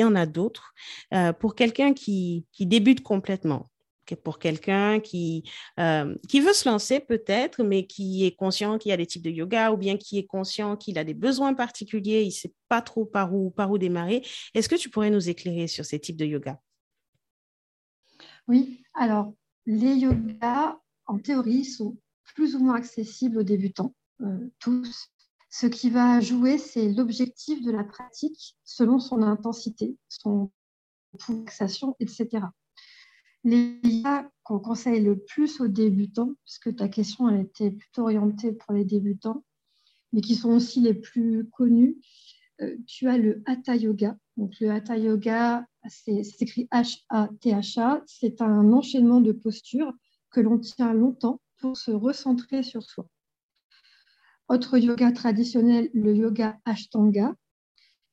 en 0.04 0.16
a, 0.16 0.26
d'autres. 0.26 0.74
pour 1.40 1.56
quelqu'un 1.56 1.94
qui 1.94 2.46
débute 2.60 3.02
complètement, 3.02 3.70
pour 4.16 4.40
quelqu'un 4.40 5.00
qui, 5.00 5.44
euh, 5.80 6.16
qui 6.28 6.40
veut 6.40 6.54
se 6.54 6.68
lancer 6.68 7.00
peut-être, 7.00 7.64
mais 7.64 7.86
qui 7.86 8.26
est 8.26 8.36
conscient 8.36 8.78
qu'il 8.78 8.90
y 8.90 8.94
a 8.94 8.98
des 8.98 9.06
types 9.06 9.24
de 9.24 9.30
yoga 9.30 9.72
ou 9.72 9.78
bien 9.78 9.98
qui 9.98 10.18
est 10.18 10.26
conscient 10.26 10.76
qu'il 10.78 10.98
a 10.98 11.04
des 11.04 11.14
besoins 11.14 11.54
particuliers, 11.54 12.22
il 12.24 12.28
ne 12.28 12.32
sait 12.32 12.54
pas 12.70 12.82
trop 12.82 13.06
par 13.06 13.34
où, 13.34 13.52
par 13.52 13.72
où 13.72 13.78
démarrer. 13.78 14.24
Est-ce 14.54 14.70
que 14.70 14.76
tu 14.76 14.90
pourrais 14.90 15.10
nous 15.10 15.30
éclairer 15.30 15.68
sur 15.68 15.86
ces 15.86 16.00
types 16.00 16.18
de 16.18 16.26
yoga? 16.26 16.60
Oui, 18.48 18.84
alors 18.94 19.34
les 19.66 19.96
yogas, 19.96 20.78
en 21.06 21.20
théorie, 21.20 21.66
sont 21.66 21.98
plus 22.36 22.56
ou 22.56 22.60
moins 22.60 22.76
accessibles 22.76 23.40
aux 23.40 23.44
débutants, 23.44 23.94
euh, 24.22 24.50
tous. 24.60 25.10
Ce 25.50 25.68
qui 25.68 25.90
va 25.90 26.20
jouer, 26.20 26.58
c'est 26.58 26.92
l'objectif 26.92 27.62
de 27.64 27.72
la 27.72 27.84
pratique 27.84 28.58
selon 28.64 29.00
son 29.00 29.22
intensité, 29.22 29.98
son 30.08 30.52
relaxation, 31.14 31.96
etc. 32.00 32.46
Les 33.48 33.80
yogas 33.82 34.30
qu'on 34.44 34.60
conseille 34.60 35.00
le 35.00 35.18
plus 35.18 35.62
aux 35.62 35.70
débutants, 35.70 36.34
puisque 36.44 36.76
ta 36.76 36.90
question 36.90 37.30
elle 37.30 37.40
était 37.40 37.72
plutôt 37.72 38.02
orientée 38.02 38.52
pour 38.52 38.74
les 38.74 38.84
débutants, 38.84 39.46
mais 40.12 40.20
qui 40.20 40.36
sont 40.36 40.50
aussi 40.50 40.82
les 40.82 40.94
plus 40.94 41.50
connus, 41.52 41.96
euh, 42.60 42.76
tu 42.86 43.08
as 43.08 43.18
le 43.18 43.42
Hatha 43.46 43.78
Yoga. 43.78 44.18
Donc 44.36 44.60
le 44.60 44.70
Hatha 44.70 44.98
Yoga, 44.98 45.66
c'est 45.88 46.24
écrit 46.42 46.68
H-A-T-H-A, 46.74 48.04
c'est 48.06 48.42
un 48.42 48.74
enchaînement 48.74 49.22
de 49.22 49.32
postures 49.32 49.94
que 50.30 50.42
l'on 50.42 50.60
tient 50.60 50.92
longtemps 50.92 51.40
pour 51.56 51.78
se 51.78 51.92
recentrer 51.92 52.64
sur 52.64 52.84
soi. 52.84 53.08
Autre 54.50 54.78
yoga 54.78 55.14
traditionnel, 55.14 55.90
le 55.94 56.14
yoga 56.14 56.60
Ashtanga, 56.66 57.34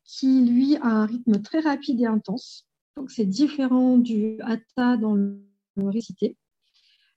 qui 0.04 0.44
lui 0.44 0.76
a 0.76 0.86
un 0.86 1.06
rythme 1.06 1.42
très 1.42 1.58
rapide 1.58 2.02
et 2.02 2.06
intense. 2.06 2.68
Donc 2.96 3.10
c'est 3.10 3.26
différent 3.26 3.98
du 3.98 4.40
hatha 4.40 4.96
dans 4.96 5.14
le 5.14 5.42
récité. 5.76 6.36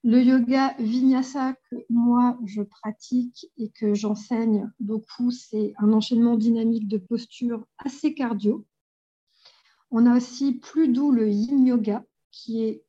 Le 0.03 0.22
yoga 0.22 0.75
vinyasa 0.79 1.53
que 1.69 1.75
moi 1.89 2.39
je 2.46 2.62
pratique 2.62 3.51
et 3.57 3.69
que 3.69 3.93
j'enseigne 3.93 4.72
beaucoup, 4.79 5.31
c'est 5.31 5.74
un 5.79 5.91
enchaînement 5.91 6.38
dynamique 6.38 6.88
de 6.88 6.98
postures 6.98 7.65
assez 7.77 8.13
cardio. 8.13 8.65
On 9.91 10.05
a 10.05 10.15
aussi 10.15 10.53
plus 10.53 10.88
doux 10.88 11.12
le 11.12 11.29
yin 11.29 11.65
yoga 11.65 12.05
qui 12.31 12.63
est 12.63 12.84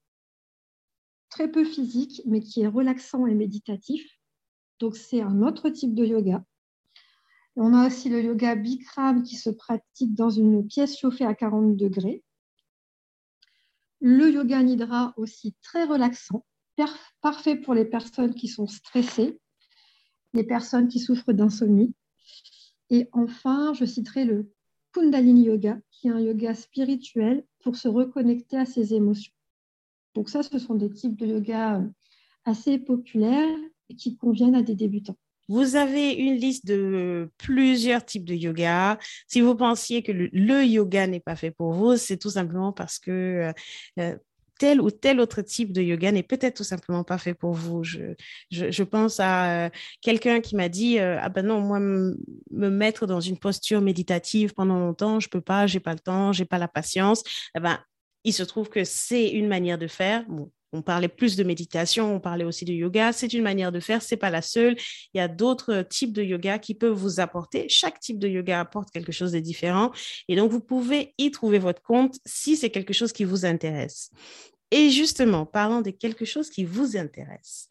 très 1.29 1.51
peu 1.51 1.65
physique 1.65 2.23
mais 2.27 2.41
qui 2.41 2.63
est 2.63 2.69
relaxant 2.69 3.27
et 3.27 3.35
méditatif. 3.35 4.05
Donc 4.79 4.97
c'est 4.97 5.21
un 5.21 5.43
autre 5.43 5.71
type 5.71 5.95
de 5.95 6.05
yoga. 6.05 6.45
on 7.57 7.75
a 7.75 7.87
aussi 7.87 8.11
le 8.11 8.23
yoga 8.23 8.55
Bikram 8.55 9.23
qui 9.23 9.37
se 9.37 9.51
pratique 9.51 10.15
dans 10.15 10.31
une 10.31 10.67
pièce 10.67 10.97
chauffée 10.97 11.25
à 11.25 11.35
40 11.35 11.77
degrés. 11.77 12.23
Le 14.01 14.31
yoga 14.31 14.63
Nidra 14.63 15.13
aussi 15.17 15.55
très 15.63 15.85
relaxant, 15.85 16.45
parfait 17.21 17.57
pour 17.57 17.75
les 17.75 17.85
personnes 17.85 18.35
qui 18.35 18.49
sont 18.49 18.67
stressées, 18.67 19.39
les 20.33 20.45
personnes 20.45 20.89
qui 20.89 21.01
souffrent 21.01 21.33
d'insomnie. 21.33 21.95
Et 22.91 23.09
enfin, 23.13 23.75
je 23.75 23.85
citerai 23.85 24.25
le 24.25 24.53
Kundalini 24.93 25.45
Yoga, 25.45 25.79
qui 25.91 26.09
est 26.09 26.11
un 26.11 26.21
yoga 26.21 26.55
spirituel 26.55 27.45
pour 27.61 27.77
se 27.77 27.89
reconnecter 27.89 28.57
à 28.57 28.65
ses 28.65 28.95
émotions. 28.95 29.33
Donc 30.15 30.31
ça, 30.31 30.43
ce 30.43 30.59
sont 30.59 30.75
des 30.75 30.91
types 30.91 31.17
de 31.17 31.27
yoga 31.27 31.81
euh, 31.81 31.89
assez 32.45 32.79
populaires 32.79 33.57
et 33.89 33.95
qui 33.95 34.17
conviennent 34.17 34.55
à 34.55 34.63
des 34.63 34.75
débutants. 34.75 35.19
Vous 35.49 35.77
avez 35.77 36.13
une 36.13 36.37
liste 36.37 36.67
de 36.67 37.31
plusieurs 37.39 38.05
types 38.05 38.25
de 38.25 38.35
yoga. 38.35 38.99
Si 39.27 39.41
vous 39.41 39.55
pensiez 39.55 40.03
que 40.03 40.13
le, 40.13 40.65
yoga 40.65 41.07
n'est 41.07 41.21
pas 41.21 41.37
fait 41.37 41.51
pour 41.51 41.73
vous, 41.73 41.97
c'est 41.97 42.19
tout 42.19 42.31
simplement 42.31 42.73
parce 42.73 42.99
que 42.99 43.11
euh, 43.11 43.53
euh, 43.99 44.17
tel 44.59 44.81
ou 44.81 44.91
tel 44.91 45.21
autre 45.21 45.41
type 45.41 45.73
de 45.73 45.81
yoga 45.81 46.13
n'est 46.13 46.23
peut-être 46.23 46.57
tout 46.57 46.65
simplement 46.65 47.03
pas 47.03 47.17
fait 47.17 47.33
pour 47.33 47.53
vous. 47.53 47.83
Je, 47.83 48.83
pense 48.83 49.21
à 49.21 49.67
euh, 49.67 49.71
quelqu'un 50.03 50.41
qui 50.41 50.55
m'a 50.55 50.69
dit 50.69 50.99
Ah 50.99 51.29
ben 51.31 51.47
non, 51.47 51.61
moi, 51.61 51.81
me 51.81 52.17
mettre 52.51 53.07
dans 53.07 53.21
une 53.21 53.39
posture 53.39 53.81
méditative 53.81 54.53
pendant 54.53 54.79
longtemps, 54.79 55.21
je 55.21 55.29
peux 55.29 55.41
pas, 55.41 55.67
j'ai 55.67 55.81
pas 55.81 55.93
le 55.95 56.01
temps, 56.01 56.33
j'ai 56.33 56.45
pas 56.45 56.59
la 56.59 56.69
patience. 56.69 57.23
Eh 57.57 57.61
ben, 57.61 57.79
il 58.25 58.35
se 58.35 58.43
trouve 58.43 58.69
que 58.69 58.85
c'est 58.85 59.31
une 59.31 59.49
manière 59.49 59.79
de 59.79 59.87
faire. 59.87 60.25
On 60.73 60.83
parlait 60.83 61.09
plus 61.09 61.37
de 61.37 61.45
méditation, 61.45 62.15
on 62.15 62.21
parlait 62.21 62.45
aussi 62.45 62.65
de 62.65 62.73
yoga. 62.73 63.13
C'est 63.13 63.33
une 63.33 63.43
manière 63.43 63.73
de 63.73 63.81
faire, 63.81 64.03
c'est 64.03 64.17
pas 64.17 64.31
la 64.31 64.43
seule. 64.43 64.77
Il 65.15 65.19
y 65.19 65.21
a 65.21 65.29
d'autres 65.29 65.83
types 65.83 66.13
de 66.13 66.23
yoga 66.23 66.59
qui 66.59 66.75
peuvent 66.75 66.93
vous 66.93 67.21
apporter. 67.21 67.69
Chaque 67.69 68.01
type 68.01 68.19
de 68.19 68.29
yoga 68.29 68.61
apporte 68.61 68.91
quelque 68.91 69.13
chose 69.13 69.33
de 69.33 69.39
différent. 69.39 69.93
Et 70.29 70.37
donc, 70.37 70.51
vous 70.51 70.61
pouvez 70.61 71.15
y 71.19 71.31
trouver 71.31 71.59
votre 71.59 71.83
compte 71.83 72.19
si 72.27 72.57
c'est 72.57 72.71
quelque 72.71 72.93
chose 72.93 73.13
qui 73.13 73.25
vous 73.25 73.47
intéresse. 73.47 74.11
Et 74.71 74.91
justement, 74.91 75.47
parlant 75.47 75.81
de 75.81 75.91
quelque 75.91 76.27
chose 76.27 76.51
qui 76.51 76.65
vous 76.65 76.97
intéresse, 76.97 77.69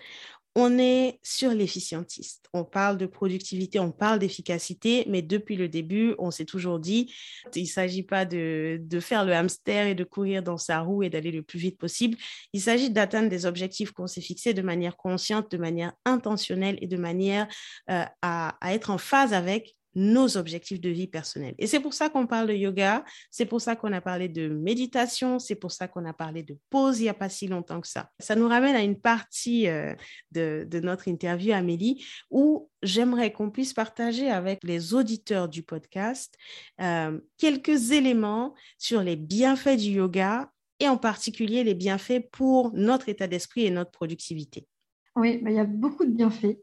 on 0.59 0.79
est 0.79 1.19
sur 1.21 1.51
l'efficientiste. 1.51 2.49
On 2.51 2.63
parle 2.63 2.97
de 2.97 3.05
productivité, 3.05 3.79
on 3.79 3.91
parle 3.91 4.17
d'efficacité, 4.17 5.05
mais 5.07 5.21
depuis 5.21 5.55
le 5.55 5.69
début, 5.69 6.15
on 6.17 6.31
s'est 6.31 6.45
toujours 6.45 6.79
dit, 6.79 7.13
il 7.55 7.61
ne 7.61 7.67
s'agit 7.67 8.01
pas 8.01 8.25
de, 8.25 8.79
faire 8.99 9.23
le 9.23 9.33
hamster 9.33 9.85
et 9.85 9.93
de 9.93 10.03
courir 10.03 10.41
dans 10.41 10.57
sa 10.57 10.79
roue 10.79 11.03
et 11.03 11.11
d'aller 11.11 11.29
le 11.29 11.43
plus 11.43 11.59
vite 11.59 11.77
possible. 11.77 12.17
Il 12.53 12.61
s'agit 12.61 12.89
d'atteindre 12.89 13.29
des 13.29 13.45
objectifs 13.45 13.91
qu'on 13.91 14.07
s'est 14.07 14.19
fixés 14.19 14.55
de 14.55 14.63
manière 14.63 14.97
consciente, 14.97 15.51
de 15.51 15.57
manière 15.57 15.93
intentionnelle 16.05 16.79
et 16.81 16.87
de 16.87 16.97
manière 16.97 17.47
euh, 17.91 18.05
à 18.23 18.57
être 18.63 18.89
en 18.89 18.97
phase 18.97 19.33
avec 19.33 19.76
nos 19.97 20.37
objectifs 20.37 20.79
de 20.79 20.89
vie 20.89 21.07
personnelle. 21.07 21.55
Et 21.57 21.65
c'est 21.65 21.79
pour 21.79 21.95
ça 21.95 22.07
qu'on 22.09 22.27
parle 22.27 22.47
de 22.47 22.53
yoga, 22.53 23.03
c'est 23.31 23.47
pour 23.47 23.61
ça 23.61 23.75
qu'on 23.75 23.91
a 23.93 23.99
parlé 23.99 24.29
de 24.29 24.47
méditation, 24.47 25.39
c'est 25.39 25.55
pour 25.55 25.71
ça 25.71 25.87
qu'on 25.87 26.05
a 26.05 26.13
parlé 26.13 26.43
de 26.43 26.55
pause 26.69 26.99
il 26.99 27.03
n'y 27.03 27.09
a 27.09 27.15
pas 27.15 27.29
si 27.29 27.47
longtemps 27.47 27.81
que 27.81 27.87
ça. 27.87 28.11
Ça 28.19 28.35
nous 28.35 28.47
ramène 28.47 28.75
à 28.75 28.83
une 28.83 28.99
partie 28.99 29.67
euh, 29.67 29.95
de, 30.31 30.79
notre 30.83 31.07
interview, 31.07 31.51
Amélie, 31.51 32.05
où 32.29 32.69
j'aimerais 32.83 33.33
qu'on 33.33 33.49
puisse 33.49 33.73
partager 33.73 34.29
avec 34.29 34.63
les 34.63 34.93
auditeurs 34.93 35.49
du 35.49 35.63
podcast 35.63 36.37
euh, 36.79 37.19
quelques 37.37 37.91
éléments 37.91 38.53
sur 38.77 39.01
les 39.01 39.15
bienfaits 39.15 39.77
du 39.77 39.93
yoga 39.93 40.51
et 40.79 40.87
en 40.87 40.97
particulier 40.97 41.63
les 41.63 41.73
bienfaits 41.73 42.29
pour 42.31 42.71
notre 42.73 43.09
état 43.09 43.25
d'esprit 43.25 43.65
et 43.65 43.71
notre 43.71 43.89
productivité. 43.89 44.67
Oui, 45.15 45.39
bah, 45.39 45.49
il 45.49 45.55
y 45.55 45.59
a 45.59 45.65
beaucoup 45.65 46.05
de 46.05 46.11
bienfaits, 46.11 46.59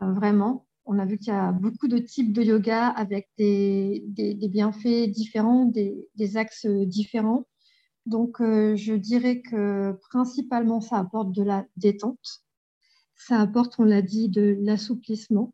euh, 0.00 0.12
vraiment 0.14 0.64
on 0.88 0.98
a 0.98 1.04
vu 1.04 1.18
qu'il 1.18 1.28
y 1.28 1.36
a 1.36 1.52
beaucoup 1.52 1.86
de 1.86 1.98
types 1.98 2.32
de 2.32 2.42
yoga 2.42 2.88
avec 2.88 3.28
des, 3.36 4.02
bienfaits 4.50 5.10
différents, 5.10 5.66
des, 5.66 6.36
axes 6.36 6.66
différents. 6.66 7.46
Donc, 8.06 8.40
euh, 8.40 8.74
je 8.74 8.94
dirais 8.94 9.42
que 9.42 9.92
principalement, 10.08 10.80
ça 10.80 10.96
apporte 10.96 11.30
de 11.32 11.42
la 11.42 11.66
détente. 11.76 12.42
Ça 13.16 13.38
apporte, 13.38 13.74
on 13.78 13.84
l'a 13.84 14.00
dit, 14.00 14.30
de 14.30 14.56
l'assouplissement, 14.60 15.52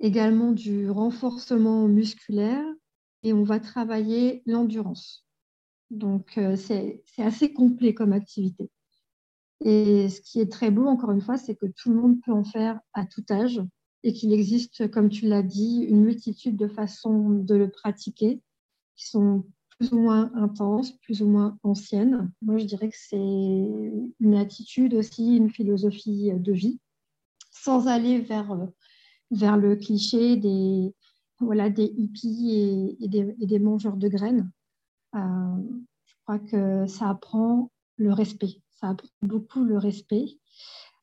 également 0.00 0.52
du 0.52 0.90
renforcement 0.90 1.86
musculaire 1.86 2.64
et 3.24 3.34
on 3.34 3.42
va 3.42 3.60
travailler 3.60 4.42
l'endurance. 4.46 5.26
Donc, 5.90 6.38
euh, 6.38 6.56
c'est 6.56 7.02
assez 7.18 7.52
complet 7.52 7.92
comme 7.92 8.14
activité. 8.14 8.70
Et 9.60 10.08
ce 10.08 10.22
qui 10.22 10.40
est 10.40 10.50
très 10.50 10.70
beau, 10.70 10.86
encore 10.86 11.10
une 11.10 11.20
fois, 11.20 11.36
c'est 11.36 11.56
que 11.56 11.66
tout 11.66 11.90
le 11.90 12.00
monde 12.00 12.22
peut 12.24 12.32
en 12.32 12.44
faire 12.44 12.80
à 12.94 13.04
tout 13.04 13.24
âge 13.30 13.60
et 14.04 14.12
qu'il 14.12 14.32
existe, 14.32 14.90
comme 14.90 15.08
tu 15.08 15.26
l'as 15.26 15.42
dit, 15.42 15.84
une 15.88 16.02
multitude 16.02 16.56
de 16.56 16.68
façons 16.68 17.30
de 17.30 17.54
le 17.54 17.70
pratiquer 17.70 18.40
qui 18.96 19.08
sont 19.08 19.44
plus 19.78 19.92
ou 19.92 19.98
moins 20.00 20.32
intenses, 20.34 20.92
plus 20.98 21.22
ou 21.22 21.28
moins 21.28 21.58
anciennes. 21.62 22.32
Moi, 22.42 22.58
je 22.58 22.64
dirais 22.64 22.88
que 22.88 22.96
c'est 22.96 23.16
une 23.16 24.34
attitude 24.34 24.94
aussi, 24.94 25.36
une 25.36 25.50
philosophie 25.50 26.32
de 26.32 26.52
vie, 26.52 26.80
sans 27.50 27.86
aller 27.86 28.20
vers, 28.20 28.56
vers 29.30 29.56
le 29.56 29.76
cliché 29.76 30.36
des, 30.36 30.92
voilà, 31.40 31.70
des 31.70 31.84
hippies 31.84 32.96
et, 33.00 33.08
des, 33.08 33.58
mangeurs 33.58 33.96
de 33.96 34.08
graines. 34.08 34.50
Euh, 35.14 35.18
je 36.04 36.14
crois 36.24 36.38
que 36.38 36.86
ça 36.86 37.10
apprend 37.10 37.70
le 37.96 38.12
respect. 38.12 38.60
Ça 38.80 38.90
apprend 38.90 39.08
beaucoup 39.22 39.64
le 39.64 39.78
respect 39.78 40.38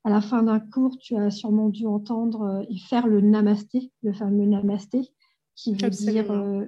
à 0.05 0.09
la 0.11 0.21
fin 0.21 0.43
d'un 0.43 0.59
cours, 0.59 0.97
tu 0.99 1.17
as 1.17 1.31
sûrement 1.31 1.69
dû 1.69 1.87
entendre 1.87 2.43
euh, 2.43 2.63
et 2.69 2.77
faire 2.77 3.07
le 3.07 3.21
namasté, 3.21 3.91
le 4.03 4.13
fameux 4.13 4.45
namasté, 4.45 5.11
qui 5.55 5.73
veut 5.73 5.89
dire 5.89 6.31
euh, 6.31 6.63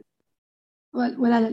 voilà, 0.91 1.51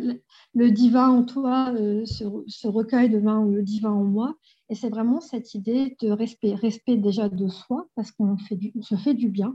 le, 0.55 0.71
divin 0.71 1.11
en 1.11 1.25
toi 1.25 1.75
euh, 1.77 2.07
se, 2.07 2.67
recueille 2.67 3.11
devant 3.11 3.45
le 3.45 3.63
divin 3.63 3.91
en 3.91 4.05
moi. 4.05 4.35
Et 4.71 4.75
c'est 4.75 4.89
vraiment 4.89 5.21
cette 5.21 5.53
idée 5.53 5.95
de 6.01 6.11
respect, 6.11 6.55
respect 6.55 6.97
déjà 6.97 7.29
de 7.29 7.49
soi, 7.49 7.87
parce 7.95 8.13
qu'on 8.13 8.39
se 8.39 8.95
fait 8.95 9.15
du 9.15 9.29
bien. 9.29 9.55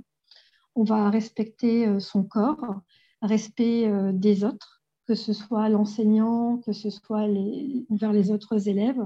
On 0.76 0.84
va 0.84 1.10
respecter 1.10 2.00
son 2.00 2.24
corps, 2.24 2.76
respect 3.24 3.92
des 4.14 4.44
autres, 4.44 4.84
que 5.08 5.16
ce 5.16 5.34
soit 5.34 5.68
l'enseignant, 5.68 6.58
que 6.58 6.74
ce 6.74 6.92
soit 6.92 7.28
les, 7.28 7.88
vers 7.90 8.14
les 8.14 8.30
autres 8.30 8.70
élèves. 8.70 9.02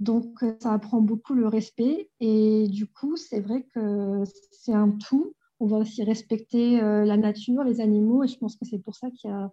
Donc, 0.00 0.42
euh, 0.42 0.54
ça 0.60 0.72
apprend 0.72 1.00
beaucoup 1.00 1.34
le 1.34 1.48
respect. 1.48 2.10
Et 2.20 2.68
du 2.68 2.86
coup, 2.86 3.16
c'est 3.16 3.40
vrai 3.40 3.66
que 3.74 4.22
c'est 4.52 4.74
un 4.74 4.90
tout. 4.90 5.34
On 5.60 5.66
va 5.66 5.78
aussi 5.78 6.04
respecter 6.04 6.80
euh, 6.82 7.04
la 7.04 7.16
nature, 7.16 7.64
les 7.64 7.80
animaux. 7.80 8.24
Et 8.24 8.28
je 8.28 8.38
pense 8.38 8.56
que 8.56 8.66
c'est 8.66 8.78
pour 8.78 8.94
ça 8.94 9.10
qu'il 9.10 9.30
y 9.30 9.32
a 9.32 9.50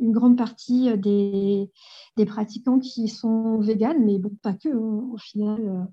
une 0.00 0.12
grande 0.12 0.36
partie 0.36 0.96
des, 0.98 1.70
des, 2.16 2.26
pratiquants 2.26 2.80
qui 2.80 3.08
sont 3.08 3.58
véganes, 3.60 4.04
mais 4.04 4.20
pas 4.42 4.52
que. 4.54 4.68
Hein. 4.68 5.10
Au 5.12 5.18
final, 5.18 5.88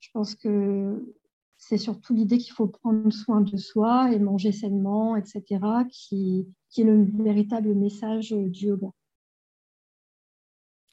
je 0.00 0.08
pense 0.12 0.34
que 0.34 1.14
c'est 1.58 1.78
surtout 1.78 2.14
l'idée 2.14 2.38
qu'il 2.38 2.52
faut 2.52 2.66
prendre 2.66 3.10
soin 3.12 3.40
de 3.40 3.56
soi 3.56 4.12
et 4.12 4.18
manger 4.18 4.52
sainement, 4.52 5.16
etc., 5.16 5.44
qui, 5.90 6.48
qui 6.70 6.80
est 6.80 6.84
le 6.84 7.04
véritable 7.22 7.74
message 7.74 8.30
du 8.30 8.66
yoga. 8.66 8.88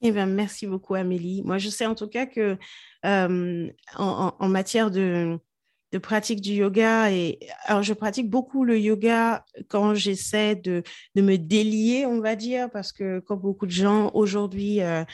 Eh 0.06 0.12
bien, 0.12 0.26
merci 0.26 0.68
beaucoup, 0.68 0.96
Amélie. 0.96 1.44
Moi, 1.44 1.58
je 1.58 1.70
sais 1.70 1.86
en 1.86 1.96
tout 1.96 2.10
cas 2.10 2.26
que 2.26 2.58
euh, 3.06 3.70
en, 3.96 4.50
matière 4.50 4.92
de, 4.92 5.40
pratique 6.02 6.42
du 6.42 6.52
yoga, 6.52 7.10
et 7.10 7.40
alors 7.64 7.84
je 7.84 7.94
pratique 7.94 8.30
beaucoup 8.30 8.66
le 8.66 8.78
yoga 8.78 9.46
quand 9.70 9.94
j'essaie 9.94 10.58
de, 10.58 10.84
me 11.16 11.38
délier, 11.38 12.06
on 12.06 12.20
va 12.20 12.36
dire, 12.36 12.70
parce 12.70 12.92
que 12.92 13.20
comme 13.20 13.40
beaucoup 13.40 13.66
de 13.66 13.72
gens 13.72 14.12
aujourd'hui, 14.14 14.82
euh, 14.82 15.06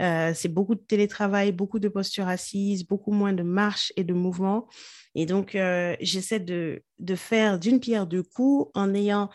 euh, 0.00 0.30
c'est 0.32 0.48
beaucoup 0.48 0.76
de 0.76 0.80
télétravail, 0.80 1.50
beaucoup 1.50 1.80
de 1.80 1.88
postures 1.88 2.28
assises, 2.28 2.86
beaucoup 2.86 3.10
moins 3.10 3.32
de 3.32 3.42
marche 3.42 3.92
et 3.96 4.04
de 4.04 4.14
mouvement. 4.14 4.68
Et 5.16 5.26
donc, 5.26 5.58
j'essaie 6.00 6.38
de 6.38 6.82
faire 7.16 7.58
d'une 7.58 7.80
pierre 7.80 8.06
deux 8.06 8.22
coups 8.22 8.70
en 8.74 8.94
ayant 8.94 9.28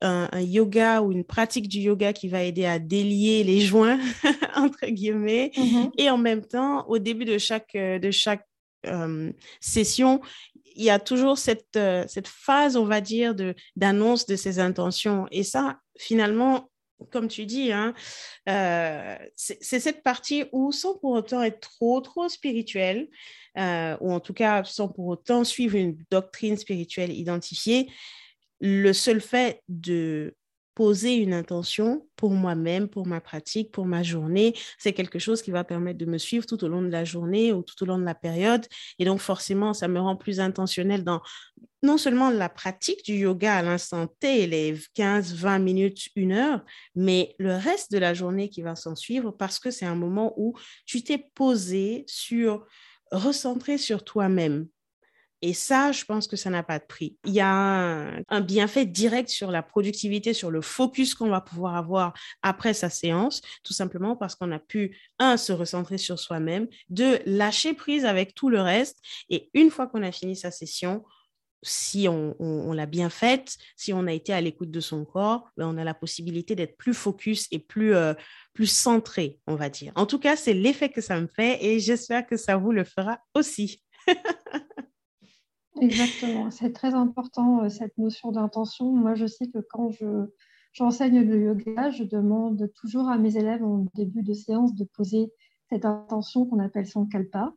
un, 0.00 0.40
yoga 0.40 1.02
ou 1.02 1.12
une 1.12 1.24
pratique 1.24 1.68
du 1.68 1.80
yoga 1.80 2.12
qui 2.12 2.28
va 2.28 2.42
aider 2.42 2.64
à 2.64 2.78
délier 2.78 3.44
les 3.44 3.60
joints, 3.60 3.98
entre 4.56 4.86
guillemets. 4.86 5.50
Mm-hmm. 5.56 5.90
Et 5.98 6.10
en 6.10 6.18
même 6.18 6.44
temps, 6.44 6.86
au 6.88 6.98
début 6.98 7.24
de 7.24 7.38
chaque, 7.38 7.74
euh, 7.74 7.98
de 7.98 8.10
chaque 8.10 8.46
euh, 8.86 9.32
session, 9.60 10.20
il 10.76 10.84
y 10.84 10.90
a 10.90 10.98
toujours 11.00 11.38
cette, 11.38 11.76
euh, 11.76 12.04
cette 12.06 12.28
phase, 12.28 12.76
on 12.76 12.84
va 12.84 13.00
dire, 13.00 13.34
d'annonce 13.74 14.26
de, 14.26 14.36
ses 14.36 14.60
intentions. 14.60 15.26
Et 15.32 15.42
ça, 15.42 15.78
finalement, 15.98 16.70
comme 17.10 17.28
tu 17.28 17.46
dis, 17.46 17.72
hein, 17.72 17.94
c'est 19.36 19.80
cette 19.80 20.02
partie 20.02 20.44
où, 20.50 20.72
sans 20.72 20.96
pour 20.98 21.12
autant 21.12 21.42
être 21.42 21.60
trop, 21.60 22.00
trop 22.00 22.28
spirituel, 22.28 23.08
ou 23.56 24.12
en 24.12 24.18
tout 24.18 24.34
cas 24.34 24.64
sans 24.64 24.88
pour 24.88 25.06
autant 25.06 25.44
suivre 25.44 25.76
une 25.76 25.96
doctrine 26.10 26.56
spirituelle 26.56 27.12
identifiée, 27.12 27.88
le 28.60 28.92
seul 28.92 29.20
fait 29.20 29.62
de 29.68 30.34
poser 30.78 31.16
une 31.16 31.34
intention 31.34 32.06
pour 32.14 32.30
moi-même, 32.30 32.86
pour 32.86 33.04
ma 33.04 33.20
pratique, 33.20 33.72
pour 33.72 33.84
ma 33.84 34.04
journée, 34.04 34.54
c'est 34.78 34.92
quelque 34.92 35.18
chose 35.18 35.42
qui 35.42 35.50
va 35.50 35.64
permettre 35.64 35.98
de 35.98 36.04
me 36.04 36.18
suivre 36.18 36.46
tout 36.46 36.62
au 36.62 36.68
long 36.68 36.82
de 36.82 36.88
la 36.88 37.04
journée 37.04 37.52
ou 37.52 37.64
tout 37.64 37.82
au 37.82 37.86
long 37.86 37.98
de 37.98 38.04
la 38.04 38.14
période. 38.14 38.64
Et 39.00 39.04
donc, 39.04 39.18
forcément, 39.18 39.74
ça 39.74 39.88
me 39.88 39.98
rend 39.98 40.14
plus 40.14 40.38
intentionnel 40.38 41.02
dans 41.02 41.20
non 41.82 41.98
seulement 41.98 42.30
la 42.30 42.48
pratique 42.48 43.04
du 43.04 43.14
yoga 43.14 43.56
à 43.56 43.62
l'instant 43.62 44.06
T, 44.20 44.46
les 44.46 44.78
15, 44.94 45.34
20 45.34 45.58
minutes, 45.58 46.10
une 46.14 46.30
heure, 46.30 46.64
mais 46.94 47.34
le 47.40 47.56
reste 47.56 47.90
de 47.90 47.98
la 47.98 48.14
journée 48.14 48.48
qui 48.48 48.62
va 48.62 48.76
s'en 48.76 48.94
suivre 48.94 49.32
parce 49.32 49.58
que 49.58 49.72
c'est 49.72 49.84
un 49.84 49.96
moment 49.96 50.32
où 50.36 50.54
tu 50.86 51.02
t'es 51.02 51.18
posé 51.34 52.04
sur, 52.06 52.64
recentré 53.10 53.78
sur 53.78 54.04
toi-même, 54.04 54.68
et 55.40 55.54
ça, 55.54 55.92
je 55.92 56.04
pense 56.04 56.26
que 56.26 56.36
ça 56.36 56.50
n'a 56.50 56.62
pas 56.62 56.78
de 56.78 56.84
prix. 56.84 57.16
Il 57.24 57.32
y 57.32 57.40
a 57.40 57.48
un, 57.48 58.40
bienfait 58.40 58.86
direct 58.86 59.28
sur 59.28 59.50
la 59.50 59.62
productivité, 59.62 60.32
sur 60.32 60.50
le 60.50 60.60
focus 60.60 61.14
qu'on 61.14 61.28
va 61.28 61.40
pouvoir 61.40 61.76
avoir 61.76 62.12
après 62.42 62.74
sa 62.74 62.90
séance, 62.90 63.40
tout 63.62 63.72
simplement 63.72 64.16
parce 64.16 64.34
qu'on 64.34 64.50
a 64.52 64.58
pu, 64.58 64.98
un, 65.18 65.36
se 65.36 65.52
recentrer 65.52 65.98
sur 65.98 66.18
soi-même, 66.18 66.66
deux, 66.88 67.18
lâcher 67.26 67.74
prise 67.74 68.04
avec 68.04 68.34
tout 68.34 68.48
le 68.48 68.60
reste. 68.60 68.98
Et 69.28 69.50
une 69.54 69.70
fois 69.70 69.86
qu'on 69.86 70.02
a 70.02 70.12
fini 70.12 70.34
sa 70.34 70.50
session, 70.50 71.04
si 71.62 72.06
on, 72.08 72.72
l'a 72.72 72.86
bien 72.86 73.10
faite, 73.10 73.56
si 73.76 73.92
on 73.92 74.06
a 74.06 74.12
été 74.12 74.32
à 74.32 74.40
l'écoute 74.40 74.70
de 74.70 74.80
son 74.80 75.04
corps, 75.04 75.50
ben, 75.56 75.66
on 75.66 75.76
a 75.76 75.84
la 75.84 75.94
possibilité 75.94 76.54
d'être 76.54 76.76
plus 76.76 76.94
focus 76.94 77.48
et 77.50 77.58
plus, 77.58 77.94
euh, 77.94 78.14
plus 78.54 78.66
centré, 78.66 79.38
on 79.46 79.56
va 79.56 79.68
dire. 79.68 79.92
En 79.96 80.06
tout 80.06 80.18
cas, 80.18 80.36
c'est 80.36 80.54
l'effet 80.54 80.88
que 80.88 81.00
ça 81.00 81.20
me 81.20 81.26
fait 81.26 81.64
et 81.64 81.80
j'espère 81.80 82.26
que 82.26 82.36
ça 82.36 82.56
vous 82.56 82.72
le 82.72 82.84
fera 82.84 83.18
aussi. 83.34 83.82
Exactement, 85.80 86.50
c'est 86.50 86.72
très 86.72 86.94
important 86.94 87.64
euh, 87.64 87.68
cette 87.68 87.96
notion 87.98 88.32
d'intention. 88.32 88.92
Moi, 88.92 89.14
je 89.14 89.26
sais 89.26 89.48
que 89.48 89.58
quand 89.58 89.90
je, 89.90 90.26
j'enseigne 90.72 91.20
le 91.20 91.42
yoga, 91.42 91.90
je 91.90 92.04
demande 92.04 92.70
toujours 92.74 93.08
à 93.08 93.18
mes 93.18 93.36
élèves 93.36 93.64
en 93.64 93.86
début 93.94 94.22
de 94.22 94.32
séance 94.32 94.74
de 94.74 94.84
poser 94.84 95.32
cette 95.68 95.84
intention 95.84 96.46
qu'on 96.46 96.58
appelle 96.58 96.86
sankalpa, 96.86 97.52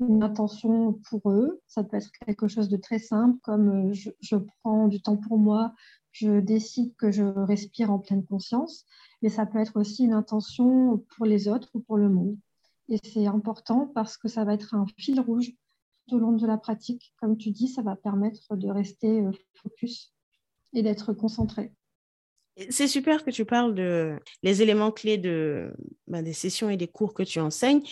une 0.00 0.22
intention 0.22 0.94
pour 1.08 1.30
eux. 1.30 1.60
Ça 1.66 1.84
peut 1.84 1.96
être 1.96 2.10
quelque 2.26 2.48
chose 2.48 2.68
de 2.68 2.76
très 2.76 2.98
simple, 2.98 3.38
comme 3.42 3.90
euh, 3.90 3.92
je 3.92 4.36
prends 4.62 4.88
du 4.88 5.00
temps 5.00 5.16
pour 5.16 5.38
moi, 5.38 5.74
je 6.12 6.40
décide 6.40 6.94
que 6.96 7.10
je 7.10 7.22
respire 7.22 7.90
en 7.90 7.98
pleine 7.98 8.24
conscience, 8.24 8.84
mais 9.22 9.28
ça 9.28 9.46
peut 9.46 9.58
être 9.58 9.78
aussi 9.78 10.04
une 10.04 10.12
intention 10.12 11.04
pour 11.16 11.26
les 11.26 11.48
autres 11.48 11.70
ou 11.74 11.80
pour 11.80 11.96
le 11.96 12.08
monde. 12.08 12.36
Et 12.88 12.98
c'est 13.04 13.26
important 13.26 13.90
parce 13.94 14.16
que 14.16 14.26
ça 14.26 14.44
va 14.44 14.54
être 14.54 14.74
un 14.74 14.86
fil 14.98 15.20
rouge 15.20 15.52
au 16.12 16.18
long 16.18 16.32
de 16.32 16.46
la 16.46 16.58
pratique. 16.58 17.12
Comme 17.20 17.36
tu 17.36 17.50
dis, 17.50 17.68
ça 17.68 17.82
va 17.82 17.96
permettre 17.96 18.56
de 18.56 18.68
rester 18.68 19.20
euh, 19.20 19.32
focus 19.54 20.14
et 20.72 20.82
d'être 20.82 21.12
concentré. 21.12 21.72
C'est 22.68 22.88
super 22.88 23.24
que 23.24 23.30
tu 23.30 23.44
parles 23.44 23.74
de 23.74 24.18
les 24.42 24.60
éléments 24.60 24.90
clés 24.90 25.18
de, 25.18 25.72
ben, 26.06 26.22
des 26.22 26.32
sessions 26.32 26.68
et 26.68 26.76
des 26.76 26.88
cours 26.88 27.14
que 27.14 27.22
tu 27.22 27.40
enseignes. 27.40 27.82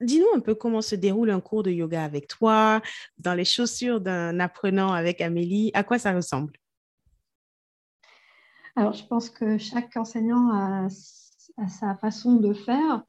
Dis-nous 0.00 0.28
un 0.34 0.40
peu 0.40 0.54
comment 0.54 0.82
se 0.82 0.94
déroule 0.94 1.30
un 1.30 1.40
cours 1.40 1.62
de 1.62 1.70
yoga 1.70 2.04
avec 2.04 2.28
toi, 2.28 2.80
dans 3.16 3.34
les 3.34 3.44
chaussures 3.44 4.00
d'un 4.00 4.38
apprenant 4.38 4.92
avec 4.92 5.20
Amélie. 5.20 5.70
À 5.74 5.82
quoi 5.82 5.98
ça 5.98 6.12
ressemble? 6.12 6.52
Alors, 8.76 8.92
je 8.92 9.04
pense 9.04 9.28
que 9.28 9.58
chaque 9.58 9.96
enseignant 9.96 10.50
a, 10.52 10.86
a 11.56 11.68
sa 11.68 11.96
façon 11.96 12.36
de 12.36 12.52
faire. 12.52 13.02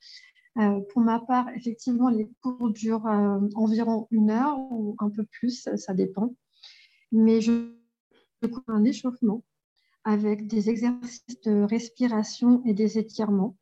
Euh, 0.59 0.81
pour 0.91 1.01
ma 1.01 1.19
part, 1.19 1.47
effectivement, 1.55 2.09
les 2.09 2.29
cours 2.41 2.71
durent 2.71 3.07
euh, 3.07 3.39
environ 3.55 4.07
une 4.11 4.29
heure 4.29 4.57
ou 4.71 4.95
un 4.99 5.09
peu 5.09 5.23
plus, 5.23 5.69
ça 5.75 5.93
dépend. 5.93 6.35
Mais 7.11 7.41
je 7.41 7.71
cours 8.47 8.63
un 8.67 8.83
échauffement 8.83 9.43
avec 10.03 10.47
des 10.47 10.69
exercices 10.69 11.41
de 11.45 11.63
respiration 11.63 12.61
et 12.65 12.73
des 12.73 12.97
étirements. 12.97 13.57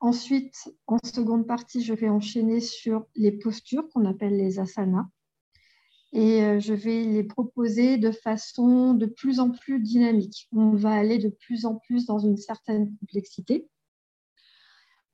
Ensuite, 0.00 0.68
en 0.86 0.98
seconde 1.04 1.46
partie, 1.46 1.82
je 1.82 1.94
vais 1.94 2.08
enchaîner 2.08 2.60
sur 2.60 3.06
les 3.14 3.32
postures 3.32 3.88
qu'on 3.88 4.04
appelle 4.04 4.36
les 4.36 4.58
asanas. 4.58 5.06
Et 6.12 6.42
euh, 6.42 6.60
je 6.60 6.72
vais 6.72 7.04
les 7.04 7.24
proposer 7.24 7.96
de 7.96 8.10
façon 8.10 8.94
de 8.94 9.06
plus 9.06 9.40
en 9.40 9.50
plus 9.50 9.80
dynamique. 9.80 10.48
On 10.52 10.70
va 10.70 10.92
aller 10.92 11.18
de 11.18 11.28
plus 11.28 11.64
en 11.64 11.76
plus 11.76 12.06
dans 12.06 12.18
une 12.18 12.36
certaine 12.36 12.94
complexité. 12.98 13.68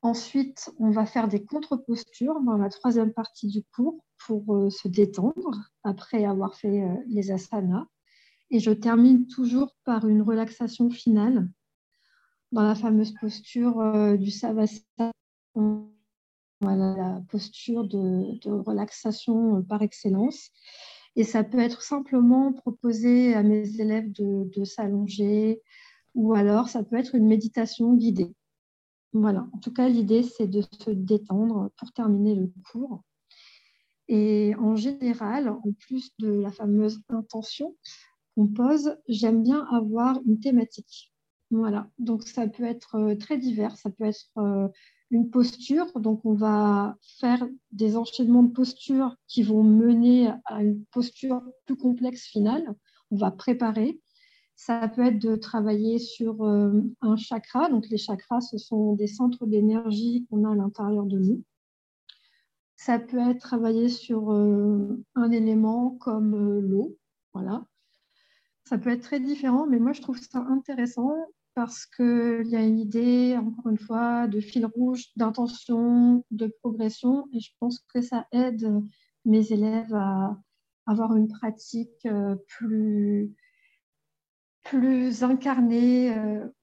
Ensuite, 0.03 0.73
on 0.81 0.91
va 0.91 1.07
faire 1.07 1.29
des 1.29 1.45
contre-postures 1.45 2.41
dans 2.41 2.57
la 2.57 2.69
troisième 2.71 3.13
partie 3.13 3.47
du 3.47 3.63
cours 3.63 4.05
pour 4.27 4.57
euh, 4.57 4.69
se 4.69 4.89
détendre 4.89 5.71
après 5.85 6.25
avoir 6.25 6.57
fait 6.57 6.83
euh, 6.83 6.97
les 7.07 7.31
asanas. 7.31 7.87
Et 8.51 8.59
je 8.59 8.73
termine 8.73 9.29
toujours 9.29 9.77
par 9.85 10.09
une 10.09 10.23
relaxation 10.23 10.91
finale 10.91 11.49
dans 12.51 12.63
la 12.63 12.75
fameuse 12.75 13.15
posture 13.15 13.81
euh, 13.81 14.17
du 14.17 14.33
savasana, 14.33 15.13
la 16.63 17.23
posture 17.29 17.87
de, 17.87 18.49
relaxation 18.49 19.63
par 19.63 19.83
excellence. 19.83 20.51
Et 21.15 21.23
ça 21.23 21.45
peut 21.45 21.61
être 21.61 21.83
simplement 21.83 22.53
proposé 22.53 23.35
à 23.35 23.45
mes 23.45 23.81
élèves 23.81 24.11
de 24.13 24.65
s'allonger 24.65 25.63
ou 26.15 26.35
alors 26.35 26.69
ça 26.69 26.83
peut 26.83 26.97
être 26.97 27.15
une 27.15 27.27
méditation 27.27 27.95
guidée. 27.95 28.35
Voilà, 29.13 29.47
en 29.53 29.59
tout 29.59 29.73
cas, 29.73 29.89
l'idée, 29.89 30.23
c'est 30.23 30.47
de 30.47 30.63
se 30.63 30.91
détendre 30.91 31.71
pour 31.77 31.93
terminer 31.93 32.35
le 32.35 32.51
cours. 32.71 33.03
Et 34.09 34.55
en 34.59 34.75
général, 34.75 35.49
en 35.49 35.73
plus 35.79 36.11
de 36.19 36.29
la 36.29 36.51
fameuse 36.51 37.01
intention 37.09 37.77
qu'on 38.35 38.47
pose, 38.47 38.97
j'aime 39.09 39.43
bien 39.43 39.67
avoir 39.71 40.21
une 40.27 40.41
thématique. 40.41 41.13
Voilà, 41.51 41.91
donc 41.99 42.23
ça 42.23 42.47
peut 42.49 42.65
être 42.65 42.95
euh, 42.95 43.15
très 43.15 43.37
divers, 43.37 43.77
ça 43.77 43.91
peut 43.91 44.05
être 44.05 44.31
euh, 44.39 44.69
une 45.11 45.29
posture, 45.29 45.87
donc 46.01 46.25
on 46.25 46.33
va 46.33 46.97
faire 47.19 47.47
des 47.73 47.99
enchaînements 47.99 48.43
de 48.43 48.53
postures 48.53 49.15
qui 49.29 49.43
vont 49.43 49.63
mener 49.63 50.33
à 50.47 50.63
une 50.63 50.83
posture 50.87 51.43
plus 51.67 51.77
complexe 51.77 52.25
finale. 52.25 52.75
On 53.11 53.17
va 53.17 53.31
préparer. 53.31 54.01
Ça 54.57 54.89
peut 54.89 55.03
être 55.07 55.19
de 55.19 55.37
travailler 55.37 55.99
sur 55.99 56.45
euh, 56.45 56.83
un 57.01 57.17
chakra. 57.17 57.69
Donc, 57.69 57.89
les 57.89 57.99
chakras, 57.99 58.41
ce 58.41 58.59
sont 58.59 58.95
des 58.95 59.07
centres 59.07 59.47
d'énergie 59.47 60.27
qu'on 60.29 60.45
a 60.45 60.53
à 60.53 60.55
l'intérieur 60.55 61.05
de 61.05 61.19
nous. 61.19 61.43
Ça 62.77 62.99
peut 62.99 63.19
être 63.19 63.41
travailler 63.41 63.89
sur 63.89 64.33
euh, 64.33 65.03
un 65.15 65.31
élément 65.31 65.91
comme 66.01 66.35
euh, 66.35 66.61
l'eau. 66.61 66.97
Voilà. 67.33 67.65
Ça 68.65 68.79
peut 68.79 68.91
être 68.91 69.03
très 69.03 69.21
différent, 69.21 69.67
mais 69.67 69.79
moi, 69.79 69.93
je 69.93 70.03
trouve 70.03 70.19
ça 70.19 70.39
intéressant 70.39 71.15
parce 71.55 71.85
qu'il 71.87 72.47
y 72.47 72.57
a 72.57 72.63
une 72.63 72.79
idée, 72.79 73.37
encore 73.37 73.71
une 73.71 73.79
fois, 73.79 74.27
de 74.27 74.41
fil 74.41 74.65
rouge, 74.65 75.07
d'intention, 75.17 76.25
de 76.31 76.47
progression. 76.63 77.29
Et 77.33 77.41
je 77.41 77.51
pense 77.59 77.81
que 77.93 78.01
ça 78.01 78.27
aide 78.33 78.73
mes 79.25 79.53
élèves 79.53 79.95
à 79.95 80.39
avoir 80.87 81.15
une 81.15 81.29
pratique 81.29 82.09
plus 82.47 83.35
plus 84.73 85.23
incarné, 85.23 86.15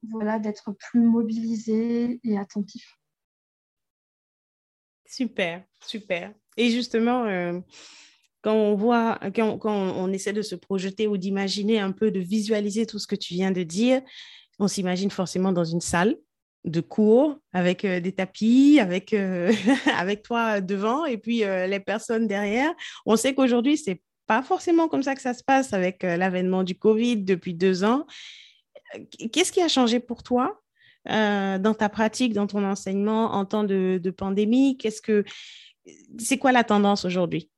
voilà, 0.10 0.40
d'être 0.40 0.72
plus 0.72 1.02
mobilisé 1.02 2.20
et 2.24 2.38
attentif. 2.38 2.96
Super, 5.06 5.64
super. 5.86 6.34
Et 6.58 6.70
justement, 6.70 7.26
quand 8.42 8.54
on 8.54 8.76
voit, 8.76 9.20
quand, 9.36 9.60
on 9.66 10.12
essaie 10.12 10.34
de 10.34 10.42
se 10.42 10.56
projeter 10.56 11.08
ou 11.08 11.18
d'imaginer 11.18 11.80
un 11.80 11.92
peu, 11.92 12.12
de 12.12 12.20
visualiser 12.20 12.86
tout 12.86 13.00
ce 13.00 13.08
que 13.08 13.16
tu 13.16 13.34
viens 13.34 13.52
de 13.52 13.64
dire, 13.64 14.02
on 14.60 14.68
s'imagine 14.68 15.12
forcément 15.12 15.52
dans 15.52 15.64
une 15.64 15.82
salle 15.82 16.16
de 16.66 16.82
cours 16.82 17.38
avec 17.54 17.86
euh, 17.86 18.00
des 18.00 18.12
tapis, 18.12 18.80
avec, 18.82 19.14
euh, 19.14 19.52
avec 19.98 20.24
toi 20.24 20.60
devant 20.60 21.06
et 21.06 21.18
puis 21.18 21.44
euh, 21.44 21.68
les 21.68 21.80
personnes 21.80 22.28
derrière. 22.28 22.72
On 23.06 23.16
sait 23.16 23.34
qu'aujourd'hui, 23.34 23.78
c'est 23.78 24.02
pas 24.30 24.44
forcément 24.44 24.88
comme 24.88 25.02
ça 25.02 25.16
que 25.16 25.22
ça 25.22 25.34
se 25.34 25.44
passe 25.44 25.74
avec 25.74 26.04
l'avènement 26.04 26.64
du 26.64 26.76
Covid 26.76 27.24
depuis 27.24 27.56
deux 27.56 27.84
ans. 27.84 28.06
Qu'est-ce 29.34 29.52
qui 29.52 29.60
a 29.60 29.68
changé 29.68 30.00
pour 30.00 30.22
toi 30.22 30.62
dans 31.08 31.76
ta 31.76 31.90
pratique, 31.90 32.34
dans 32.34 32.46
ton 32.46 32.64
enseignement 32.64 33.34
en 33.34 33.46
temps 33.46 33.64
de, 33.64 34.00
de 34.02 34.12
pandémie? 34.12 34.78
Qu'est-ce 34.78 35.02
que 35.02 35.24
c'est 36.20 36.38
quoi 36.38 36.52
la 36.52 36.64
tendance 36.64 37.06
aujourd'hui? 37.06 37.50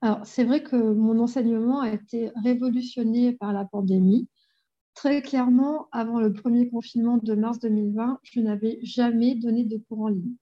Alors, 0.00 0.26
c'est 0.26 0.42
vrai 0.42 0.64
que 0.64 0.74
mon 0.74 1.20
enseignement 1.20 1.82
a 1.82 1.92
été 1.92 2.32
révolutionné 2.42 3.34
par 3.34 3.52
la 3.52 3.64
pandémie. 3.66 4.28
Très 4.94 5.22
clairement, 5.22 5.86
avant 5.92 6.18
le 6.18 6.32
premier 6.32 6.68
confinement 6.68 7.18
de 7.18 7.34
mars 7.36 7.60
2020, 7.60 8.18
je 8.24 8.40
n'avais 8.40 8.80
jamais 8.82 9.36
donné 9.36 9.64
de 9.64 9.76
cours 9.76 10.00
en 10.00 10.08
ligne. 10.08 10.34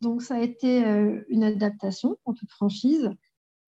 Donc, 0.00 0.20
ça 0.20 0.34
a 0.34 0.40
été 0.40 0.84
euh, 0.84 1.20
une 1.28 1.44
adaptation 1.44 2.16
en 2.24 2.34
toute 2.34 2.50
franchise, 2.50 3.10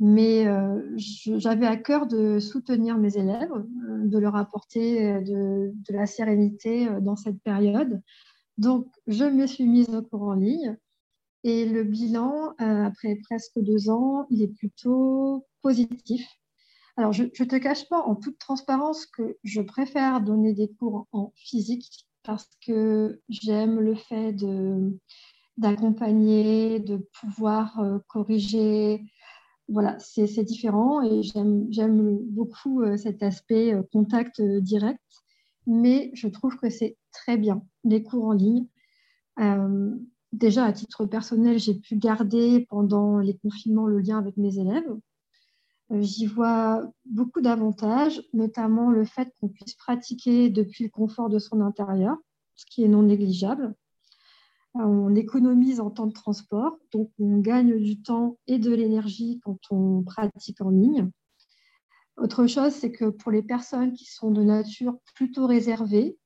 mais 0.01 0.47
euh, 0.47 0.81
j'avais 0.97 1.67
à 1.67 1.77
cœur 1.77 2.07
de 2.07 2.39
soutenir 2.39 2.99
mes 2.99 3.17
élèves, 3.17 3.53
euh, 3.53 4.07
de 4.07 4.19
leur 4.19 4.37
apporter 4.37 5.21
de, 5.23 5.73
de, 5.73 5.95
la 5.95 6.07
sérénité 6.07 6.89
dans 7.01 7.17
cette 7.17 7.41
période. 7.43 8.03
Donc, 8.59 8.87
je 9.07 9.25
me 9.25 9.47
suis 9.47 9.67
mise 9.67 9.89
au 9.91 10.03
cours 10.03 10.23
en 10.23 10.35
ligne. 10.35 10.77
Et 11.47 11.67
le 11.67 11.85
bilan, 11.85 12.55
après 12.57 13.17
presque 13.17 13.59
deux 13.61 13.91
ans, 13.91 14.27
il 14.31 14.41
est 14.41 14.49
plutôt 14.49 15.45
positif. 15.61 16.27
Alors, 16.97 17.13
je 17.13 17.25
ne 17.25 17.29
te 17.29 17.57
cache 17.57 17.89
pas 17.89 18.01
en 18.01 18.15
toute 18.15 18.39
transparence 18.39 19.05
que 19.07 19.37
je 19.43 19.61
préfère 19.61 20.21
donner 20.21 20.55
des 20.55 20.69
cours 20.69 21.07
en 21.13 21.33
physique 21.35 22.07
parce 22.23 22.49
que 22.65 23.21
j'aime 23.29 23.81
le 23.81 23.95
fait 23.97 24.33
d'accompagner, 25.57 26.81
de 26.81 26.97
pouvoir 27.21 27.79
euh, 27.81 27.99
corriger. 28.09 29.05
Voilà, 29.69 29.99
c'est 29.99 30.45
différent 30.45 31.03
et 31.03 31.23
j'aime 31.23 32.19
beaucoup 32.31 32.83
euh, 32.83 32.97
cet 32.99 33.23
aspect 33.23 33.73
euh, 33.73 33.83
contact 33.93 34.43
direct, 34.43 35.01
mais 35.67 36.11
je 36.15 36.29
trouve 36.29 36.57
que 36.57 36.69
c'est 36.69 36.97
très 37.13 37.39
bien, 37.39 37.63
les 37.85 38.03
cours 38.03 38.27
en 38.27 38.33
ligne. 38.33 38.67
déjà, 40.33 40.65
à 40.65 40.73
titre 40.73 41.07
personnel, 41.07 41.59
j'ai 41.59 41.75
pu 41.75 41.97
garder 41.97 42.67
pendant 42.69 43.19
les 43.19 43.37
confinements 43.39 43.87
le 43.87 44.01
lien 44.01 44.19
avec 44.19 44.37
mes 44.37 44.59
élèves 44.59 44.95
euh, 45.93 46.01
j'y 46.01 46.27
vois 46.27 46.83
beaucoup 47.05 47.41
d'avantages, 47.41 48.23
notamment 48.33 48.91
le 48.91 49.05
fait 49.05 49.33
qu'on 49.41 49.49
puisse 49.49 49.75
pratiquer 49.75 50.51
depuis 50.51 50.85
le 50.85 50.91
confort 50.91 51.29
de 51.29 51.39
son 51.39 51.61
intérieur, 51.61 52.17
ce 52.55 52.65
qui 52.67 52.85
est 52.85 52.89
non 52.89 53.03
négligeable. 53.03 53.75
On 54.75 55.15
économise 55.15 55.81
en 55.81 55.91
temps 55.91 56.07
de 56.07 56.13
transport, 56.13 56.77
donc 56.93 57.11
on 57.19 57.39
gagne 57.39 57.79
du 57.79 58.03
temps 58.03 58.39
et 58.47 58.59
de 58.59 58.75
l'énergie 58.75 59.41
quand 59.45 59.59
on 59.71 60.03
pratique 60.03 60.61
en 60.61 60.71
ligne. 60.71 61.11
Autre 62.17 62.47
chose, 62.47 62.73
c'est 62.73 62.93
que 62.93 63.07
pour 63.07 63.31
les 63.31 63.43
personnes 63.43 63.93
qui 63.93 64.07
sont 64.07 64.31
de 64.31 64.43
nature 64.43 64.97
plutôt 65.15 65.47
réservées 65.47 66.17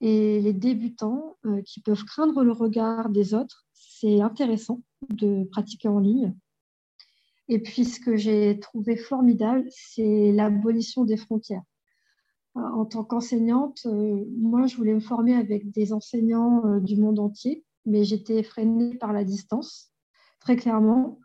et 0.00 0.40
les 0.40 0.52
débutants 0.52 1.36
euh, 1.46 1.62
qui 1.62 1.80
peuvent 1.80 2.04
craindre 2.04 2.44
le 2.44 2.52
regard 2.52 3.10
des 3.10 3.34
autres, 3.34 3.66
c'est 3.72 4.20
intéressant 4.20 4.82
de 5.08 5.44
pratiquer 5.44 5.88
en 5.88 5.98
ligne 5.98 6.34
et 7.48 7.58
puis, 7.58 7.84
ce 7.84 8.00
que 8.00 8.16
j'ai 8.16 8.58
trouvé 8.58 8.96
formidable, 8.96 9.66
c'est 9.70 10.32
l'abolition 10.32 11.04
des 11.04 11.16
frontières. 11.16 11.62
Euh, 12.56 12.60
en 12.60 12.84
tant 12.84 13.04
qu'enseignante, 13.04 13.82
euh, 13.86 14.24
moi, 14.38 14.66
je 14.66 14.76
voulais 14.76 14.94
me 14.94 15.00
former 15.00 15.34
avec 15.34 15.70
des 15.70 15.92
enseignants 15.92 16.64
euh, 16.66 16.80
du 16.80 16.96
monde 16.96 17.18
entier, 17.18 17.64
mais 17.84 18.04
j'étais 18.04 18.42
freinée 18.42 18.94
par 18.96 19.12
la 19.12 19.24
distance, 19.24 19.90
très 20.40 20.56
clairement. 20.56 21.18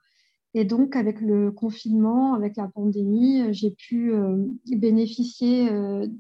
Et 0.56 0.66
donc, 0.66 0.96
avec 0.96 1.22
le 1.22 1.52
confinement, 1.52 2.34
avec 2.34 2.58
la 2.58 2.68
pandémie, 2.68 3.54
j'ai 3.54 3.70
pu 3.70 4.12
bénéficier 4.66 5.70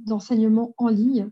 d'enseignements 0.06 0.76
en 0.78 0.88
ligne 0.90 1.32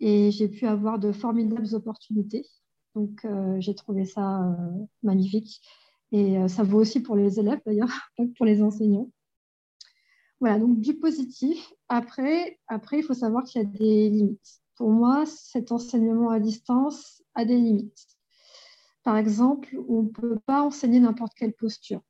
et 0.00 0.30
j'ai 0.30 0.48
pu 0.48 0.66
avoir 0.66 0.98
de 0.98 1.12
formidables 1.12 1.74
opportunités. 1.74 2.46
Donc, 2.94 3.26
j'ai 3.58 3.74
trouvé 3.74 4.06
ça 4.06 4.56
magnifique. 5.02 5.60
Et 6.10 6.38
ça 6.48 6.62
vaut 6.62 6.78
aussi 6.80 7.00
pour 7.00 7.16
les 7.16 7.38
élèves 7.38 7.60
d'ailleurs, 7.66 7.90
pas 8.16 8.24
pour 8.38 8.46
les 8.46 8.62
enseignants. 8.62 9.10
Voilà, 10.42 10.58
donc 10.58 10.80
du 10.80 10.94
positif. 10.94 11.72
Après, 11.88 12.58
après 12.66 12.98
il 12.98 13.04
faut 13.04 13.14
savoir 13.14 13.44
qu'il 13.44 13.62
y 13.62 13.64
a 13.64 13.68
des 13.68 14.10
limites. 14.10 14.60
Pour 14.74 14.90
moi, 14.90 15.24
cet 15.24 15.70
enseignement 15.70 16.30
à 16.30 16.40
distance 16.40 17.22
a 17.36 17.44
des 17.44 17.56
limites. 17.56 18.08
Par 19.04 19.16
exemple, 19.16 19.78
on 19.88 20.02
ne 20.02 20.08
peut 20.08 20.40
pas 20.44 20.62
enseigner 20.62 20.98
n'importe 20.98 21.34
quelle 21.34 21.52
posture. 21.52 22.00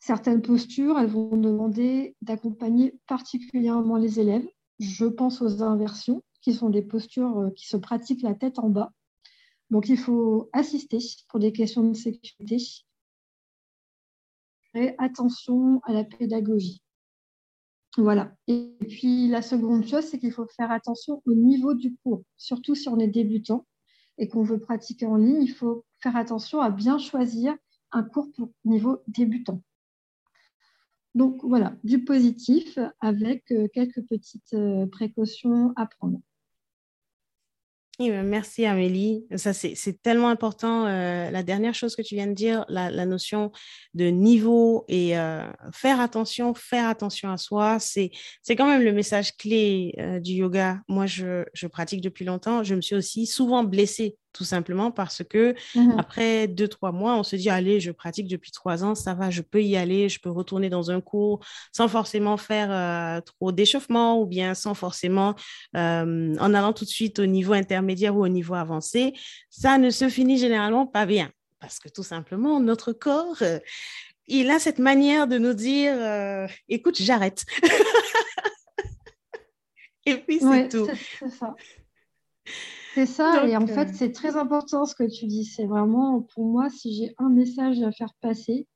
Certaines 0.00 0.42
postures, 0.42 0.98
elles 0.98 1.06
vont 1.06 1.36
demander 1.36 2.16
d'accompagner 2.20 2.98
particulièrement 3.06 3.96
les 3.96 4.18
élèves. 4.18 4.48
Je 4.80 5.06
pense 5.06 5.40
aux 5.40 5.62
inversions, 5.62 6.24
qui 6.40 6.52
sont 6.52 6.68
des 6.68 6.82
postures 6.82 7.38
euh, 7.38 7.50
qui 7.50 7.68
se 7.68 7.76
pratiquent 7.76 8.22
la 8.22 8.34
tête 8.34 8.58
en 8.58 8.70
bas. 8.70 8.92
Donc, 9.70 9.88
il 9.88 9.98
faut 9.98 10.50
assister 10.52 10.98
pour 11.28 11.38
des 11.38 11.52
questions 11.52 11.88
de 11.88 11.94
sécurité 11.94 12.58
attention 14.98 15.80
à 15.84 15.92
la 15.92 16.02
pédagogie. 16.02 16.82
Voilà. 17.96 18.32
Et 18.46 18.76
puis 18.88 19.28
la 19.28 19.42
seconde 19.42 19.86
chose, 19.86 20.04
c'est 20.04 20.18
qu'il 20.18 20.32
faut 20.32 20.46
faire 20.46 20.70
attention 20.70 21.22
au 21.26 21.34
niveau 21.34 21.74
du 21.74 21.96
cours, 22.04 22.22
surtout 22.36 22.74
si 22.74 22.88
on 22.88 22.98
est 22.98 23.08
débutant 23.08 23.66
et 24.18 24.28
qu'on 24.28 24.42
veut 24.42 24.60
pratiquer 24.60 25.06
en 25.06 25.16
ligne, 25.16 25.42
il 25.42 25.52
faut 25.52 25.84
faire 26.02 26.16
attention 26.16 26.60
à 26.60 26.70
bien 26.70 26.98
choisir 26.98 27.54
un 27.90 28.02
cours 28.02 28.30
pour 28.36 28.50
niveau 28.64 28.98
débutant. 29.08 29.62
Donc 31.14 31.40
voilà, 31.42 31.74
du 31.82 32.04
positif 32.04 32.78
avec 33.00 33.50
euh, 33.50 33.66
quelques 33.72 34.06
petites 34.08 34.54
euh, 34.54 34.86
précautions 34.86 35.72
à 35.74 35.86
prendre. 35.86 36.20
Merci 38.08 38.64
Amélie. 38.64 39.26
Ça, 39.36 39.52
c'est 39.52 40.02
tellement 40.02 40.28
important. 40.28 40.86
Euh, 40.86 41.30
la 41.30 41.42
dernière 41.42 41.74
chose 41.74 41.94
que 41.94 42.00
tu 42.00 42.14
viens 42.14 42.26
de 42.26 42.32
dire, 42.32 42.64
la, 42.68 43.04
notion 43.04 43.52
de 43.92 44.06
niveau 44.06 44.86
et 44.88 45.18
euh, 45.18 45.44
faire 45.72 46.00
attention, 46.00 46.54
faire 46.54 46.88
attention 46.88 47.30
à 47.30 47.36
soi, 47.36 47.78
c'est 47.78 48.10
quand 48.48 48.66
même 48.66 48.82
le 48.82 48.92
message 48.92 49.36
clé 49.36 49.94
euh, 49.98 50.18
du 50.18 50.32
yoga. 50.32 50.80
Moi, 50.88 51.04
je, 51.04 51.44
je, 51.52 51.66
pratique 51.66 52.00
depuis 52.00 52.24
longtemps. 52.24 52.64
Je 52.64 52.74
me 52.74 52.80
suis 52.80 52.94
aussi 52.96 53.26
souvent 53.26 53.64
blessée 53.64 54.16
tout 54.32 54.44
simplement 54.44 54.90
parce 54.90 55.22
que 55.24 55.54
mmh 55.74 55.98
après 55.98 56.48
deux, 56.48 56.68
trois 56.68 56.92
mois, 56.92 57.16
on 57.16 57.22
se 57.22 57.36
dit, 57.36 57.50
allez, 57.50 57.80
je 57.80 57.90
pratique 57.90 58.28
depuis 58.28 58.52
trois 58.52 58.84
ans, 58.84 58.94
ça 58.94 59.14
va, 59.14 59.30
je 59.30 59.42
peux 59.42 59.62
y 59.62 59.76
aller, 59.76 60.08
je 60.08 60.20
peux 60.20 60.30
retourner 60.30 60.70
dans 60.70 60.90
un 60.90 61.00
cours 61.00 61.40
sans 61.72 61.88
forcément 61.88 62.36
faire 62.36 62.70
euh, 62.70 63.20
trop 63.20 63.52
d'échauffement 63.52 64.20
ou 64.20 64.26
bien 64.26 64.54
sans 64.54 64.74
forcément 64.74 65.34
euh, 65.76 66.36
en 66.38 66.54
allant 66.54 66.72
tout 66.72 66.84
de 66.84 66.90
suite 66.90 67.18
au 67.18 67.26
niveau 67.26 67.52
intermédiaire 67.52 68.16
ou 68.16 68.24
au 68.24 68.28
niveau 68.28 68.54
avancé. 68.54 69.12
Ça 69.50 69.78
ne 69.78 69.90
se 69.90 70.08
finit 70.08 70.38
généralement 70.38 70.86
pas 70.86 71.06
bien 71.06 71.30
parce 71.58 71.78
que 71.78 71.88
tout 71.88 72.02
simplement, 72.02 72.60
notre 72.60 72.92
corps, 72.92 73.36
euh, 73.42 73.58
il 74.26 74.50
a 74.50 74.58
cette 74.58 74.78
manière 74.78 75.26
de 75.26 75.38
nous 75.38 75.54
dire, 75.54 76.46
écoute, 76.68 76.96
j'arrête. 77.00 77.44
Et 80.06 80.16
puis 80.16 80.40
c'est 80.40 80.68
tout. 80.68 80.88
C'est 81.18 81.30
ça. 81.30 81.54
C'est 82.94 83.06
ça, 83.06 83.46
et 83.46 83.56
en 83.56 83.66
fait, 83.68 83.88
euh, 83.88 83.92
c'est 83.94 84.10
très 84.10 84.36
important 84.36 84.84
ce 84.84 84.96
que 84.96 85.04
tu 85.04 85.26
dis. 85.26 85.44
C'est 85.44 85.66
vraiment, 85.66 86.22
pour 86.22 86.44
moi, 86.44 86.68
si 86.70 86.92
j'ai 86.92 87.14
un 87.18 87.28
message 87.28 87.80
à 87.82 87.92
faire 87.92 88.14
passer 88.20 88.66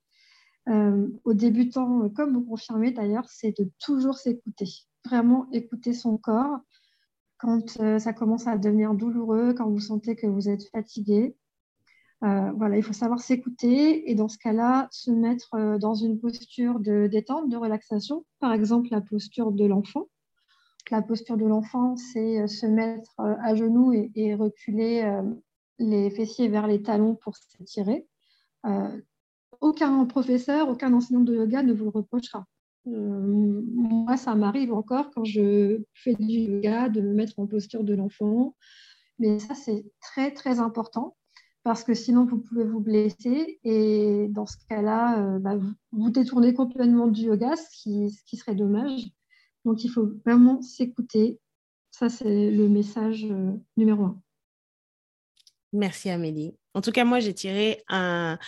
euh, 0.69 1.09
aux 1.25 1.35
débutants, 1.35 2.09
comme 2.11 2.35
vous 2.35 2.45
confirmez 2.45 2.93
d'ailleurs, 2.93 3.29
c'est 3.29 3.59
de 3.59 3.69
toujours 3.81 4.17
s'écouter. 4.17 4.69
Vraiment 5.05 5.49
écouter 5.53 5.93
son 5.93 6.17
corps 6.17 6.59
quand 7.39 7.79
euh, 7.81 7.99
ça 7.99 8.13
commence 8.13 8.47
à 8.47 8.57
devenir 8.57 8.95
douloureux, 8.95 9.53
quand 9.53 9.69
vous 9.69 9.81
sentez 9.81 10.15
que 10.15 10.29
vous 10.29 10.49
êtes 10.49 10.69
fatigué. 10.71 11.37
voilà, 12.21 12.77
il 12.77 12.83
faut 12.85 12.93
savoir 12.93 13.21
s'écouter 13.21 14.09
et 14.11 14.15
dans 14.15 14.29
ce 14.29 14.39
cas-là, 14.39 14.89
se 14.93 15.11
mettre 15.11 15.77
dans 15.79 15.95
une 15.95 16.21
posture 16.21 16.79
de 16.79 17.09
détente, 17.09 17.51
de 17.51 17.57
relaxation, 17.57 18.25
par 18.39 18.53
exemple 18.53 18.89
la 18.93 19.01
posture 19.01 19.51
de 19.51 19.67
l'enfant 19.67 20.07
la 20.91 21.03
posture 21.03 21.37
de 21.37 21.47
l'enfant, 21.47 21.97
c'est 21.97 22.41
euh, 22.41 22.47
se 22.47 22.67
mettre 22.67 23.15
euh, 23.21 23.35
à 23.41 23.55
genoux 23.55 23.93
et, 23.93 24.35
reculer 24.35 25.03
euh, 25.03 25.23
les 25.79 26.11
fessiers 26.11 26.49
vers 26.49 26.67
les 26.67 26.83
talons 26.83 27.17
pour 27.17 27.37
s'étirer. 27.37 28.07
aucun 29.61 30.05
professeur, 30.07 30.69
aucun 30.69 30.93
enseignant 30.93 31.21
de 31.21 31.35
yoga 31.35 31.63
ne 31.63 31.73
vous 31.73 31.85
le 31.85 31.91
reprochera. 31.91 32.47
moi, 32.87 34.17
ça 34.17 34.35
m'arrive 34.35 34.73
encore 34.73 35.11
quand 35.11 35.25
je 35.25 35.83
fais 35.95 36.15
du 36.15 36.41
yoga 36.53 36.89
de 36.89 37.01
me 37.01 37.15
mettre 37.15 37.39
en 37.39 37.47
posture 37.47 37.83
de 37.83 37.95
l'enfant. 37.95 38.55
Mais 39.19 39.39
ça, 39.39 39.55
c'est 39.55 39.85
très, 40.01 40.33
très 40.33 40.61
important 40.61 41.17
parce 41.65 41.83
que 41.83 41.95
sinon, 41.95 42.25
vous 42.25 42.39
pouvez 42.39 42.65
vous 42.65 42.81
blesser. 42.81 43.59
Et 43.65 44.29
dans 44.31 44.47
ce 44.47 44.57
cas-là, 44.69 45.39
bah, 45.39 45.57
vous, 45.93 46.11
détournez 46.11 46.55
complètement 46.55 47.09
du 47.09 47.23
yoga, 47.23 47.57
ce 47.57 47.69
qui, 47.73 48.11
ce 48.11 48.23
qui 48.25 48.37
serait 48.37 48.55
dommage. 48.55 49.11
Donc, 49.65 49.85
il 49.85 49.89
faut 49.89 50.11
vraiment 50.25 50.63
s'écouter. 50.63 51.39
Ça, 51.91 52.09
c'est 52.09 52.51
le 52.51 52.69
message 52.69 53.27
numéro 53.77 54.05
un. 54.05 54.21
Merci 55.73 56.11
Amélie. 56.11 56.55
En 56.75 56.81
tout 56.81 56.93
cas, 56.93 57.05
moi, 57.05 57.21
j'ai 57.21 57.35
tiré 57.35 57.83
un, 57.89 58.39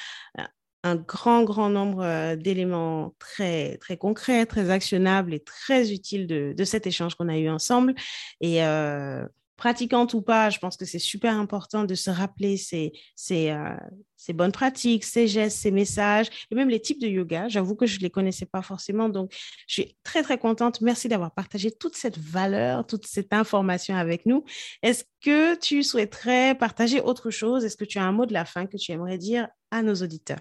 un 0.87 0.97
grand, 0.97 1.45
grand 1.45 1.69
nombre 1.69 2.03
euh, 2.03 2.37
d'éléments 2.37 3.15
très, 3.19 3.77
très 3.79 3.97
concrets, 3.97 4.47
très 4.47 4.71
actionnables 4.71 5.35
et 5.35 5.41
très 5.41 5.93
utiles 5.93 6.27
de, 6.27 6.55
de 6.57 6.65
cet 6.65 6.87
échange 6.87 7.15
qu'on 7.17 7.29
a 7.29 7.37
eu 7.37 7.49
ensemble. 7.49 7.95
Et 8.41 8.65
euh, 8.65 9.27
pratiquante 9.57 10.15
ou 10.15 10.23
pas, 10.23 10.51
je 10.51 10.59
pense 10.59 10.77
que 10.77 10.85
c'est 10.85 10.99
super 10.99 11.35
important 11.35 11.85
de 11.85 11.95
se 11.95 12.11
rappeler 12.11 12.57
euh, 12.73 13.77
ces, 14.17 14.33
bonnes 14.33 14.53
pratiques, 14.53 15.05
ces 15.05 15.27
gestes, 15.27 15.59
ces 15.59 15.71
messages, 15.71 16.29
et 16.51 16.55
même 16.55 16.69
les 16.69 16.81
types 16.81 17.01
de 17.01 17.09
yoga. 17.09 17.49
J'avoue 17.49 17.75
que 17.75 17.87
je 17.87 17.97
ne 17.97 18.03
les 18.03 18.11
connaissais 18.11 18.47
pas 18.47 18.63
forcément, 18.63 19.09
donc 19.09 19.33
je 19.67 19.73
suis 19.73 19.97
très, 20.03 20.23
très 20.23 20.39
contente. 20.39 20.81
Merci 20.81 21.09
d'avoir 21.09 21.33
partagé 21.33 21.71
toute 21.71 21.97
cette 21.97 22.19
valeur, 22.19 22.87
toute 22.87 23.07
cette 23.07 23.33
information 23.33 23.97
avec 23.97 24.27
nous. 24.27 24.45
Est-ce 24.83 25.05
que 25.25 25.59
tu 25.59 25.83
souhaiterais 25.83 26.55
partager 26.55 27.01
autre 27.01 27.31
chose? 27.31 27.65
Est-ce 27.65 27.77
que 27.77 27.85
tu 27.85 27.99
as 27.99 28.05
un 28.05 28.13
mot 28.13 28.27
de 28.27 28.35
la 28.35 28.45
fin 28.45 28.67
que 28.67 28.77
tu 28.77 28.93
aimerais 28.93 29.19
dire 29.19 29.49
à 29.71 29.83
nos 29.83 29.95
auditeurs? 29.95 30.41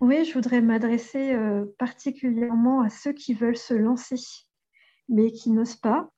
Oui, 0.00 0.24
je 0.26 0.34
voudrais 0.34 0.60
m'adresser 0.60 1.32
euh, 1.32 1.64
particulièrement 1.78 2.82
à 2.82 2.90
ceux 2.90 3.12
qui 3.12 3.32
veulent 3.32 3.56
se 3.56 3.72
lancer, 3.72 4.20
mais 5.08 5.32
qui 5.32 5.50
n'osent 5.50 5.76
pas 5.76 6.10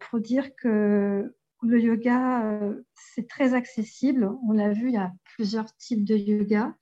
pour 0.00 0.20
dire 0.20 0.54
que 0.56 1.34
le 1.62 1.80
yoga, 1.80 2.44
euh, 2.46 2.82
c'est 2.94 3.28
très 3.28 3.54
accessible. 3.54 4.30
On 4.48 4.52
l'a 4.52 4.72
vu, 4.72 4.88
il 4.88 4.94
y 4.94 4.98
a 4.98 5.12
plusieurs 5.36 5.74
types 5.76 6.04
de 6.04 6.16
yoga. 6.16 6.74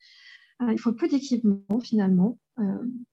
Euh, 0.62 0.72
il 0.72 0.78
faut 0.78 0.92
peu 0.92 1.08
d'équipement 1.08 1.80
finalement. 1.80 2.38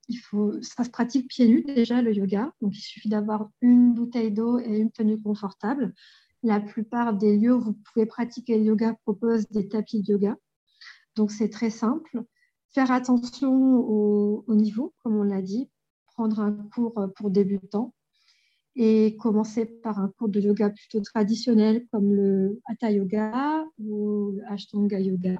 il 0.09 0.17
faut, 0.17 0.61
ça 0.61 0.83
se 0.83 0.89
pratique 0.89 1.29
pieds 1.29 1.47
nus 1.47 1.63
déjà 1.63 2.01
le 2.01 2.13
yoga. 2.13 2.51
Donc 2.61 2.75
il 2.75 2.81
suffit 2.81 3.09
d'avoir 3.09 3.49
une 3.61 3.93
bouteille 3.93 4.31
d'eau 4.31 4.59
et 4.59 4.77
une 4.77 4.91
tenue 4.91 5.21
confortable. 5.21 5.93
La 6.43 6.59
plupart 6.59 7.13
des 7.13 7.37
lieux 7.37 7.55
où 7.55 7.61
vous 7.61 7.73
pouvez 7.73 8.05
pratiquer 8.05 8.57
le 8.57 8.65
yoga 8.65 8.93
proposent 9.03 9.47
des 9.49 9.67
tapis 9.67 10.01
de 10.01 10.13
yoga. 10.13 10.35
Donc 11.15 11.31
c'est 11.31 11.49
très 11.49 11.69
simple. 11.69 12.23
Faire 12.71 12.91
attention 12.91 13.53
au, 13.53 14.43
au 14.47 14.55
niveau, 14.55 14.93
comme 15.03 15.15
on 15.15 15.23
l'a 15.23 15.41
dit. 15.41 15.69
Prendre 16.07 16.39
un 16.39 16.51
cours 16.73 16.93
pour 17.15 17.29
débutants 17.29 17.93
et 18.77 19.17
commencer 19.17 19.65
par 19.65 19.99
un 19.99 20.09
cours 20.17 20.29
de 20.29 20.39
yoga 20.39 20.69
plutôt 20.69 21.01
traditionnel 21.01 21.85
comme 21.91 22.13
le 22.13 22.61
Hatha 22.65 22.91
Yoga 22.91 23.65
ou 23.79 24.31
le 24.31 24.51
Ashtanga 24.51 24.99
Yoga. 24.99 25.35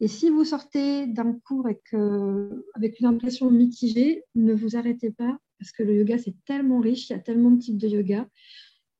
Et 0.00 0.08
si 0.08 0.30
vous 0.30 0.44
sortez 0.44 1.06
d'un 1.06 1.34
cours 1.34 1.66
avec, 1.66 1.92
une 1.92 3.06
impression 3.06 3.50
mitigée, 3.50 4.24
ne 4.34 4.54
vous 4.54 4.76
arrêtez 4.76 5.10
pas 5.10 5.38
parce 5.58 5.72
que 5.72 5.82
le 5.82 5.96
yoga, 5.96 6.18
c'est 6.18 6.34
tellement 6.44 6.80
riche, 6.80 7.08
il 7.08 7.12
y 7.12 7.16
a 7.16 7.18
tellement 7.18 7.50
de 7.50 7.58
types 7.58 7.78
de 7.78 7.88
yoga. 7.88 8.28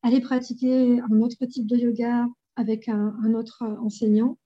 Allez 0.03 0.21
pratiquer 0.21 1.01
un 1.01 1.21
autre 1.21 1.45
type 1.47 1.67
de 1.67 1.77
yoga 1.77 2.27
avec 2.57 2.89
un, 2.89 3.35
autre 3.35 3.63
enseignant. 3.81 4.39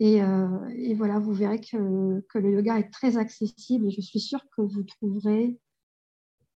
Et, 0.00 0.22
euh, 0.22 0.68
et, 0.76 0.94
voilà, 0.94 1.18
vous 1.18 1.32
verrez 1.32 1.60
que, 1.60 2.20
que, 2.28 2.38
le 2.38 2.52
yoga 2.52 2.78
est 2.78 2.90
très 2.90 3.16
accessible 3.16 3.86
et 3.86 3.90
je 3.90 4.00
suis 4.00 4.20
sûre 4.20 4.44
que 4.56 4.62
vous 4.62 4.82
trouverez 4.82 5.58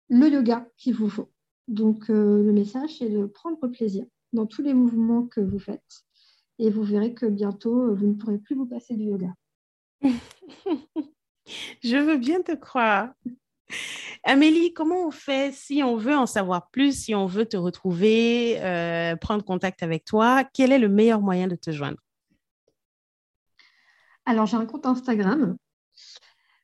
le 0.10 0.30
yoga 0.30 0.68
qu'il 0.78 0.94
vous 0.94 1.10
faut. 1.10 1.30
Donc, 1.72 2.10
euh, 2.10 2.44
le 2.44 2.52
message, 2.52 2.98
c'est 2.98 3.08
de 3.08 3.26
prendre 3.26 3.66
plaisir 3.68 4.06
dans 4.34 4.46
tous 4.46 4.62
les 4.62 4.74
mouvements 4.74 5.26
que 5.26 5.40
vous 5.40 5.58
faites. 5.58 6.04
Et 6.60 6.70
vous 6.70 6.84
verrez 6.84 7.14
que 7.14 7.26
bientôt, 7.26 7.84
euh, 7.84 7.94
vous 7.94 8.08
ne 8.08 8.14
pourrez 8.14 8.40
plus 8.40 8.56
vous 8.56 8.66
passer 8.66 8.98
du 8.98 9.06
yoga. 9.06 9.34
Je 11.82 11.96
veux 11.96 12.18
bien 12.18 12.42
te 12.42 12.54
croire. 12.54 13.14
Amélie, 14.26 14.74
comment 14.74 15.08
on 15.08 15.12
fait 15.12 15.54
si 15.54 15.82
on 15.82 15.96
veut 15.96 16.16
en 16.16 16.26
savoir 16.26 16.70
plus, 16.72 17.06
si 17.06 17.16
on 17.16 17.26
veut 17.26 17.46
te 17.46 17.56
retrouver, 17.56 18.62
euh, 18.62 19.16
prendre 19.16 19.46
contact 19.46 19.82
avec 19.82 20.04
toi? 20.04 20.44
Quel 20.44 20.74
est 20.74 20.80
le 20.80 20.90
meilleur 20.90 21.22
moyen 21.22 21.48
de 21.48 21.56
te 21.56 21.72
joindre? 21.72 22.00
Alors, 24.26 24.46
j'ai 24.46 24.58
un 24.58 24.66
compte 24.66 24.86
Instagram. 24.86 25.56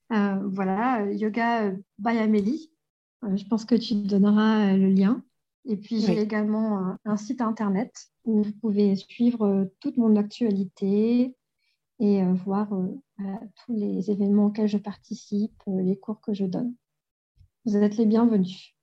voilà, 0.10 1.10
Yoga 1.14 1.72
by 1.98 2.18
Amélie. 2.18 2.77
Euh, 3.24 3.36
je 3.36 3.46
pense 3.46 3.66
que 3.66 3.76
tu 3.76 3.96
donneras 3.96 4.74
euh, 4.74 4.78
le 4.78 4.90
lien. 4.90 5.24
Et 5.66 5.76
puis, 5.76 6.00
j'ai 6.00 6.20
également 6.20 6.96
un, 7.04 7.18
site 7.18 7.42
internet 7.42 7.94
où 8.24 8.42
vous 8.42 8.54
pouvez 8.54 8.96
suivre 8.96 9.46
euh, 9.46 9.66
toute 9.82 9.98
mon 9.98 10.16
actualité 10.16 11.36
et 12.00 12.24
voir 12.46 12.70
tous 13.66 13.74
les 13.74 14.12
événements 14.12 14.46
auxquels 14.46 14.68
je 14.68 14.78
participe, 14.78 15.64
les 15.66 15.98
cours 15.98 16.22
que 16.22 16.32
je 16.32 16.46
donne. 16.46 16.76
Vous 17.66 17.76
êtes 17.76 17.98
les 17.98 18.06
bienvenus. 18.06 18.77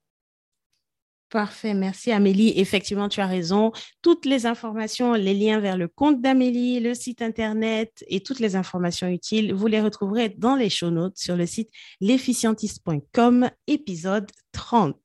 Parfait, 1.35 1.75
merci 1.75 2.13
Amélie. 2.13 2.53
Effectivement, 2.61 3.09
tu 3.09 3.21
as 3.21 3.27
raison. 3.27 3.73
Toutes 4.03 4.25
les 4.25 4.47
informations, 4.47 5.15
les 5.15 5.35
liens 5.35 5.59
vers 5.59 5.77
le 5.77 5.89
compte 5.89 6.23
d'Amélie, 6.23 6.79
le 6.79 6.95
site 6.95 7.23
internet 7.23 8.05
et 8.07 8.21
toutes 8.21 8.39
les 8.39 8.55
informations 8.55 9.09
utiles, 9.09 9.53
vous 9.53 9.67
les 9.67 9.81
retrouverez 9.81 10.29
dans 10.29 10.55
les 10.55 10.71
show 10.71 10.93
notes 10.93 11.19
sur 11.19 11.35
le 11.35 11.45
site 11.45 11.71
l'efficientiste.com, 12.01 13.51
épisode 13.67 14.31
30. 14.55 14.97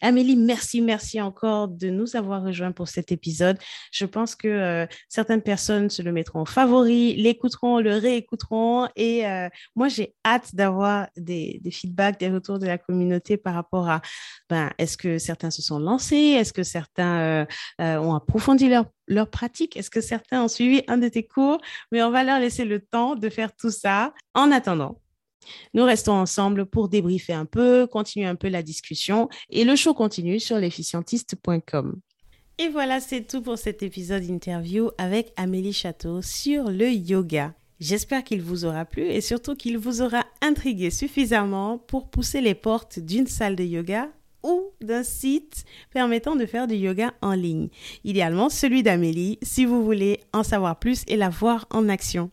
Amélie, 0.00 0.36
merci, 0.36 0.80
merci 0.80 1.20
encore 1.20 1.68
de 1.68 1.90
nous 1.90 2.16
avoir 2.16 2.42
rejoints 2.42 2.72
pour 2.72 2.88
cet 2.88 3.12
épisode. 3.12 3.58
Je 3.90 4.06
pense 4.06 4.34
que 4.34 4.48
euh, 4.48 4.86
certaines 5.08 5.42
personnes 5.42 5.90
se 5.90 6.00
le 6.02 6.12
mettront 6.12 6.40
en 6.40 6.44
favori, 6.46 7.16
l'écouteront, 7.16 7.80
le 7.80 7.96
réécouteront 7.96 8.88
et 8.96 9.26
euh, 9.26 9.48
moi, 9.74 9.88
j'ai 9.88 10.14
hâte 10.24 10.54
d'avoir 10.54 11.08
des, 11.16 11.60
feedbacks, 11.70 12.18
des 12.18 12.30
retours 12.30 12.58
de 12.58 12.66
la 12.66 12.78
communauté 12.78 13.36
par 13.36 13.54
rapport 13.54 13.90
à, 13.90 14.00
ben, 14.48 14.70
est-ce 14.78 14.96
que 14.96 15.18
certains 15.18 15.50
se 15.50 15.60
sont 15.60 15.78
lancés? 15.78 16.36
Est-ce 16.38 16.52
que 16.52 16.62
certains 16.62 17.46
euh, 17.80 17.98
ont 17.98 18.14
approfondi 18.14 18.68
leur, 18.68 18.86
leur 19.08 19.28
pratique? 19.28 19.76
Est-ce 19.76 19.90
que 19.90 20.00
certains 20.00 20.44
ont 20.44 20.48
suivi 20.48 20.82
un 20.86 20.96
de 20.96 21.08
tes 21.08 21.26
cours? 21.26 21.60
Mais 21.90 22.02
on 22.02 22.10
va 22.10 22.22
leur 22.22 22.38
laisser 22.38 22.64
le 22.64 22.80
temps 22.80 23.16
de 23.16 23.28
faire 23.28 23.54
tout 23.54 23.70
ça. 23.70 24.14
En 24.34 24.52
attendant, 24.52 25.00
nous 25.74 25.84
restons 25.84 26.12
ensemble 26.12 26.66
pour 26.66 26.88
débriefer 26.88 27.32
un 27.32 27.46
peu, 27.46 27.86
continuer 27.86 28.26
un 28.26 28.36
peu 28.36 28.48
la 28.48 28.62
discussion 28.62 29.28
et 29.50 29.64
le 29.64 29.76
show 29.76 29.94
continue 29.94 30.40
sur 30.40 30.58
l'efficientiste.com. 30.58 32.00
Et 32.58 32.68
voilà, 32.68 33.00
c'est 33.00 33.26
tout 33.26 33.42
pour 33.42 33.58
cet 33.58 33.82
épisode 33.82 34.24
interview 34.24 34.90
avec 34.96 35.32
Amélie 35.36 35.74
Château 35.74 36.22
sur 36.22 36.70
le 36.70 36.88
yoga. 36.88 37.54
J'espère 37.80 38.24
qu'il 38.24 38.40
vous 38.40 38.64
aura 38.64 38.86
plu 38.86 39.02
et 39.02 39.20
surtout 39.20 39.54
qu'il 39.54 39.76
vous 39.76 40.00
aura 40.00 40.24
intrigué 40.40 40.90
suffisamment 40.90 41.76
pour 41.76 42.08
pousser 42.08 42.40
les 42.40 42.54
portes 42.54 42.98
d'une 42.98 43.26
salle 43.26 43.56
de 43.56 43.64
yoga 43.64 44.08
ou 44.42 44.70
d'un 44.80 45.02
site 45.02 45.64
permettant 45.92 46.36
de 46.36 46.46
faire 46.46 46.66
du 46.66 46.76
yoga 46.76 47.12
en 47.20 47.32
ligne. 47.32 47.68
Idéalement 48.04 48.48
celui 48.48 48.82
d'Amélie 48.82 49.38
si 49.42 49.66
vous 49.66 49.84
voulez 49.84 50.20
en 50.32 50.42
savoir 50.42 50.78
plus 50.78 51.02
et 51.08 51.16
la 51.16 51.28
voir 51.28 51.66
en 51.70 51.90
action. 51.90 52.30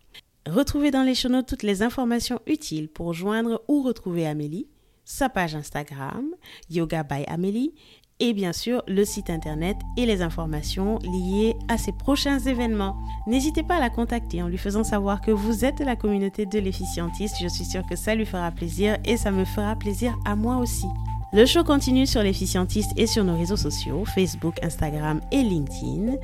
Retrouvez 0.47 0.91
dans 0.91 1.03
les 1.03 1.15
show 1.15 1.29
toutes 1.41 1.63
les 1.63 1.83
informations 1.83 2.41
utiles 2.47 2.89
pour 2.89 3.13
joindre 3.13 3.61
ou 3.69 3.81
retrouver 3.81 4.27
Amélie, 4.27 4.67
sa 5.05 5.29
page 5.29 5.55
Instagram, 5.55 6.25
Yoga 6.69 7.03
by 7.03 7.23
Amélie, 7.27 7.73
et 8.19 8.33
bien 8.33 8.53
sûr 8.53 8.83
le 8.87 9.05
site 9.05 9.29
internet 9.29 9.77
et 9.97 10.05
les 10.05 10.21
informations 10.21 10.99
liées 10.99 11.55
à 11.69 11.77
ses 11.77 11.93
prochains 11.93 12.39
événements. 12.39 12.97
N'hésitez 13.25 13.63
pas 13.63 13.75
à 13.77 13.79
la 13.79 13.89
contacter 13.89 14.43
en 14.43 14.47
lui 14.47 14.57
faisant 14.57 14.83
savoir 14.83 15.21
que 15.21 15.31
vous 15.31 15.63
êtes 15.63 15.79
la 15.79 15.95
communauté 15.95 16.45
de 16.45 16.59
l'efficientiste. 16.59 17.37
Je 17.41 17.47
suis 17.47 17.65
sûre 17.65 17.85
que 17.89 17.95
ça 17.95 18.13
lui 18.13 18.25
fera 18.25 18.51
plaisir 18.51 18.97
et 19.05 19.17
ça 19.17 19.31
me 19.31 19.45
fera 19.45 19.75
plaisir 19.77 20.13
à 20.25 20.35
moi 20.35 20.57
aussi. 20.57 20.87
Le 21.33 21.47
show 21.47 21.63
continue 21.63 22.05
sur 22.05 22.21
l'efficientiste 22.21 22.91
et 22.95 23.07
sur 23.07 23.23
nos 23.23 23.35
réseaux 23.35 23.57
sociaux, 23.57 24.05
Facebook, 24.05 24.63
Instagram 24.63 25.19
et 25.31 25.41
LinkedIn. 25.41 26.17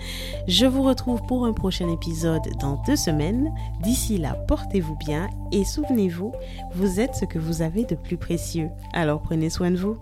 Je 0.48 0.68
vous 0.68 0.84
retrouve 0.84 1.24
pour 1.24 1.48
un 1.48 1.54
prochain 1.54 1.92
épisode 1.92 2.44
dans 2.60 2.80
deux 2.86 2.96
semaines. 2.96 3.52
D'ici 3.82 4.20
là, 4.20 4.36
portez-vous 4.48 4.96
bien 4.96 5.28
et 5.52 5.66
souvenez-vous, 5.66 6.32
vous 6.76 7.00
êtes 7.00 7.16
ce 7.16 7.26
que 7.26 7.40
vous 7.40 7.64
avez 7.64 7.86
de 7.86 7.96
plus 7.96 8.18
précieux. 8.18 8.70
Alors 8.94 9.20
prenez 9.20 9.50
soin 9.50 9.72
de 9.72 9.78
vous. 9.78 9.98